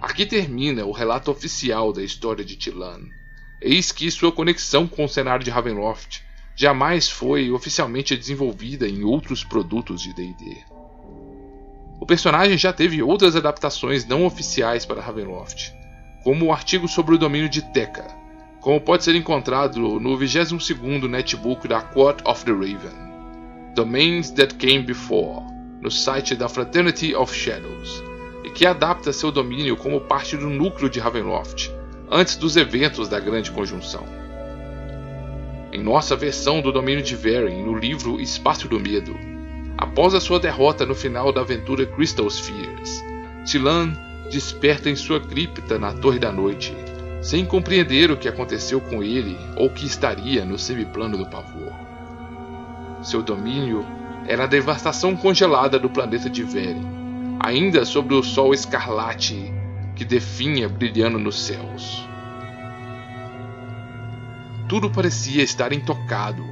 Aqui 0.01 0.25
termina 0.25 0.85
o 0.85 0.91
relato 0.91 1.31
oficial 1.31 1.93
da 1.93 2.03
história 2.03 2.43
de 2.43 2.55
Tilan. 2.55 3.01
Eis 3.61 3.91
que 3.91 4.09
sua 4.11 4.31
conexão 4.31 4.87
com 4.87 5.05
o 5.05 5.09
cenário 5.09 5.45
de 5.45 5.51
Ravenloft 5.51 6.21
jamais 6.55 7.09
foi 7.09 7.51
oficialmente 7.51 8.15
desenvolvida 8.15 8.87
em 8.87 9.03
outros 9.03 9.43
produtos 9.43 10.01
de 10.01 10.13
D&D. 10.13 10.57
O 11.99 12.05
personagem 12.05 12.57
já 12.57 12.73
teve 12.73 13.01
outras 13.01 13.35
adaptações 13.35 14.05
não 14.05 14.25
oficiais 14.25 14.85
para 14.85 15.01
Ravenloft, 15.01 15.73
como 16.23 16.45
o 16.45 16.51
artigo 16.53 16.87
sobre 16.87 17.15
o 17.15 17.17
domínio 17.17 17.49
de 17.49 17.61
Tekka, 17.61 18.05
como 18.61 18.79
pode 18.79 19.03
ser 19.03 19.13
encontrado 19.13 19.99
no 19.99 20.17
22º 20.17 21.09
netbook 21.09 21.67
da 21.67 21.81
Court 21.81 22.21
of 22.25 22.45
the 22.45 22.51
Raven, 22.51 23.73
Domains 23.75 24.31
That 24.31 24.55
Came 24.55 24.83
Before, 24.83 25.43
no 25.81 25.91
site 25.91 26.33
da 26.33 26.47
Fraternity 26.47 27.13
of 27.13 27.35
Shadows, 27.35 28.01
e 28.45 28.49
que 28.49 28.65
adapta 28.65 29.11
seu 29.11 29.33
domínio 29.33 29.75
como 29.75 29.99
parte 29.99 30.37
do 30.37 30.49
núcleo 30.49 30.89
de 30.89 30.99
Ravenloft, 30.99 31.69
antes 32.09 32.37
dos 32.37 32.55
eventos 32.55 33.09
da 33.09 33.19
Grande 33.19 33.51
Conjunção. 33.51 34.05
Em 35.73 35.83
nossa 35.83 36.15
versão 36.15 36.61
do 36.61 36.71
domínio 36.71 37.03
de 37.03 37.17
Varen, 37.17 37.63
no 37.63 37.75
livro 37.75 38.21
Espaço 38.21 38.69
do 38.69 38.79
Medo, 38.79 39.13
após 39.77 40.13
a 40.13 40.21
sua 40.21 40.39
derrota 40.39 40.85
no 40.85 40.95
final 40.95 41.33
da 41.33 41.41
aventura 41.41 41.85
Crystal 41.85 42.29
Spheres, 42.29 43.03
Tilan 43.45 43.93
desperta 44.33 44.89
em 44.89 44.95
sua 44.95 45.19
cripta 45.19 45.77
na 45.77 45.93
Torre 45.93 46.17
da 46.17 46.31
Noite 46.31 46.75
sem 47.21 47.45
compreender 47.45 48.09
o 48.09 48.17
que 48.17 48.27
aconteceu 48.27 48.81
com 48.81 49.03
ele 49.03 49.37
ou 49.55 49.69
que 49.69 49.85
estaria 49.85 50.43
no 50.43 50.57
semiplano 50.57 51.15
do 51.15 51.27
pavor. 51.27 51.71
Seu 53.03 53.21
domínio 53.21 53.85
era 54.27 54.45
a 54.45 54.47
devastação 54.47 55.15
congelada 55.15 55.77
do 55.77 55.87
planeta 55.87 56.31
de 56.31 56.43
Veren, 56.43 56.83
ainda 57.39 57.85
sobre 57.85 58.15
o 58.15 58.23
sol 58.23 58.55
escarlate 58.55 59.53
que 59.95 60.03
definha 60.03 60.67
brilhando 60.67 61.19
nos 61.19 61.39
céus. 61.39 62.03
Tudo 64.67 64.89
parecia 64.89 65.43
estar 65.43 65.71
intocado, 65.71 66.43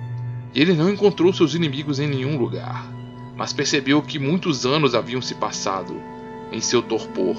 e 0.54 0.62
ele 0.62 0.74
não 0.74 0.89
encontrou 0.89 1.34
seus 1.34 1.56
inimigos 1.56 2.00
em 2.00 2.08
nenhum 2.08 2.38
lugar, 2.38 2.86
mas 3.36 3.52
percebeu 3.52 4.04
que 4.04 4.20
muitos 4.20 4.67
anos 4.67 4.94
haviam 4.94 5.22
se 5.22 5.34
passado 5.34 6.00
em 6.52 6.62
seu 6.62 6.84
torpor 6.84 7.36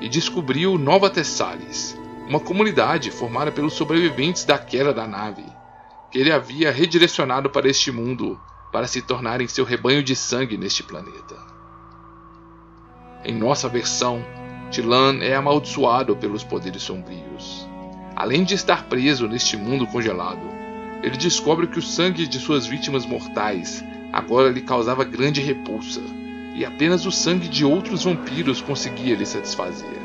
e 0.00 0.08
descobriu 0.08 0.78
Nova 0.78 1.10
Tessalis, 1.10 1.98
uma 2.28 2.40
comunidade 2.40 3.10
formada 3.10 3.52
pelos 3.52 3.74
sobreviventes 3.74 4.44
da 4.44 4.58
queda 4.58 4.92
da 4.92 5.06
nave, 5.06 5.44
que 6.10 6.18
ele 6.18 6.32
havia 6.32 6.72
redirecionado 6.72 7.50
para 7.50 7.68
este 7.68 7.90
mundo 7.90 8.40
para 8.72 8.86
se 8.86 9.02
tornarem 9.02 9.48
seu 9.48 9.64
rebanho 9.64 10.02
de 10.02 10.14
sangue 10.14 10.56
neste 10.56 10.82
planeta. 10.82 11.36
Em 13.24 13.34
nossa 13.34 13.68
versão, 13.68 14.24
Tilan 14.70 15.18
é 15.20 15.34
amaldiçoado 15.34 16.16
pelos 16.16 16.44
poderes 16.44 16.82
sombrios. 16.82 17.68
Além 18.14 18.44
de 18.44 18.54
estar 18.54 18.84
preso 18.84 19.26
neste 19.26 19.56
mundo 19.56 19.86
congelado, 19.86 20.48
ele 21.02 21.16
descobre 21.16 21.66
que 21.66 21.78
o 21.78 21.82
sangue 21.82 22.26
de 22.26 22.38
suas 22.38 22.66
vítimas 22.66 23.04
mortais 23.04 23.84
agora 24.12 24.50
lhe 24.50 24.60
causava 24.60 25.04
grande 25.04 25.40
repulsa, 25.40 26.02
e 26.60 26.64
apenas 26.66 27.06
o 27.06 27.10
sangue 27.10 27.48
de 27.48 27.64
outros 27.64 28.04
vampiros 28.04 28.60
conseguia 28.60 29.16
lhe 29.16 29.24
satisfazer. 29.24 29.96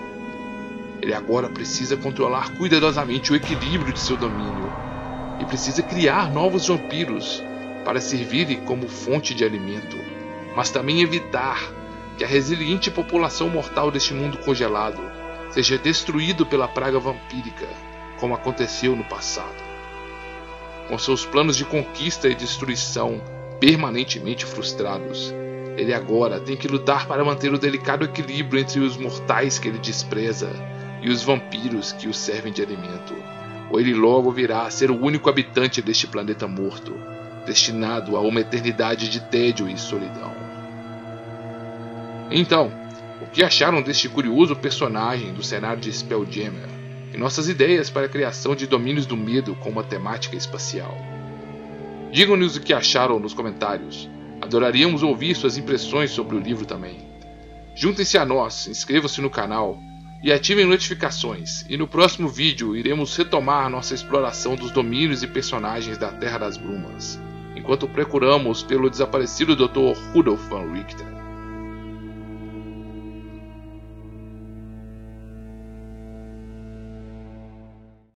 Ele 1.02 1.14
agora 1.14 1.50
precisa 1.50 1.98
controlar 1.98 2.50
cuidadosamente 2.52 3.34
o 3.34 3.36
equilíbrio 3.36 3.92
de 3.92 4.00
seu 4.00 4.16
domínio 4.16 4.72
e 5.42 5.44
precisa 5.44 5.84
criar 5.84 6.32
novos 6.32 6.70
vampiros 6.70 7.44
para 7.84 8.00
servirem 8.00 8.62
como 8.62 8.88
fonte 8.88 9.34
de 9.34 9.44
alimento, 9.44 9.98
mas 10.56 10.70
também 10.70 11.02
evitar 11.02 11.60
que 12.18 12.24
a 12.24 12.28
resiliente 12.28 12.90
população 12.90 13.50
mortal 13.50 13.92
deste 13.92 14.14
mundo 14.14 14.38
congelado 14.38 15.02
seja 15.52 15.78
destruído 15.78 16.46
pela 16.46 16.70
praga 16.70 16.98
vampírica, 17.02 17.68
como 18.18 18.34
aconteceu 18.34 18.96
no 18.96 19.04
passado. 19.04 19.62
Com 20.88 20.98
seus 20.98 21.26
planos 21.26 21.58
de 21.58 21.66
conquista 21.66 22.30
e 22.30 22.34
destruição 22.34 23.22
permanentemente 23.60 24.46
frustrados, 24.46 25.34
ele 25.78 25.94
agora 25.94 26.40
tem 26.40 26.56
que 26.56 26.68
lutar 26.68 27.08
para 27.08 27.24
manter 27.24 27.54
o 27.54 27.60
delicado 27.60 28.06
equilíbrio 28.06 28.62
entre 28.62 28.80
os 28.80 28.98
mortais 28.98 29.60
que 29.60 29.68
ele 29.68 29.78
despreza 29.78 30.50
e 31.02 31.10
os 31.10 31.22
vampiros 31.22 31.92
que 31.92 32.08
o 32.08 32.14
servem 32.14 32.54
de 32.54 32.62
alimento, 32.62 33.14
ou 33.70 33.80
ele 33.80 33.94
logo 33.94 34.32
virá 34.32 34.64
a 34.64 34.72
ser 34.72 34.90
o 34.90 35.00
único 35.00 35.30
habitante 35.30 35.82
deste 35.82 36.08
planeta 36.08 36.48
morto, 36.48 36.94
destinado 37.46 38.16
a 38.16 38.22
uma 38.22 38.42
eternidade 38.42 39.10
de 39.10 39.20
tédio 39.20 39.70
e 39.70 39.78
solidão. 39.78 40.34
Então, 42.32 42.72
o 43.22 43.28
que 43.28 43.44
acharam 43.44 43.82
deste 43.82 44.10
curioso 44.10 44.56
personagem 44.56 45.34
do 45.34 45.44
cenário 45.44 45.80
de 45.80 45.92
Spelljammer 45.92 46.70
e 47.14 47.18
nossas 47.18 47.48
ideias 47.48 47.90
para 47.90 48.08
a 48.08 48.10
criação 48.10 48.56
de 48.56 48.66
domínios 48.66 49.06
do 49.06 49.16
medo 49.16 49.56
com 49.56 49.70
uma 49.70 49.84
temática 49.84 50.36
espacial? 50.36 50.98
Digam-nos 52.12 52.56
o 52.56 52.62
que 52.62 52.74
acharam 52.74 53.20
nos 53.20 53.34
comentários. 53.34 54.10
Adoraríamos 54.42 55.04
ouvir 55.04 55.36
suas 55.36 55.58
impressões 55.58 56.12
sobre 56.12 56.36
o 56.36 56.40
livro 56.40 56.66
também. 56.66 56.98
Juntem-se 57.76 58.18
a 58.18 58.26
nós, 58.26 58.68
inscrevam-se 58.68 59.20
no 59.22 59.30
canal 59.30 59.80
e 60.24 60.32
ativem 60.32 60.66
notificações, 60.66 61.66
e 61.70 61.78
no 61.78 61.88
próximo 61.88 62.28
vídeo 62.28 62.76
iremos 62.76 63.16
retomar 63.16 63.70
nossa 63.70 63.94
exploração 63.94 64.56
dos 64.56 64.72
domínios 64.72 65.22
e 65.24 65.28
personagens 65.28 65.98
da 65.98 66.12
Terra 66.12 66.40
das 66.40 66.58
Brumas, 66.58 67.20
enquanto 67.56 67.88
procuramos 67.88 68.64
pelo 68.64 68.90
desaparecido 68.90 69.56
Dr. 69.56 69.98
Rudolf 70.14 70.48
van 70.50 70.72
Richter. 70.72 71.15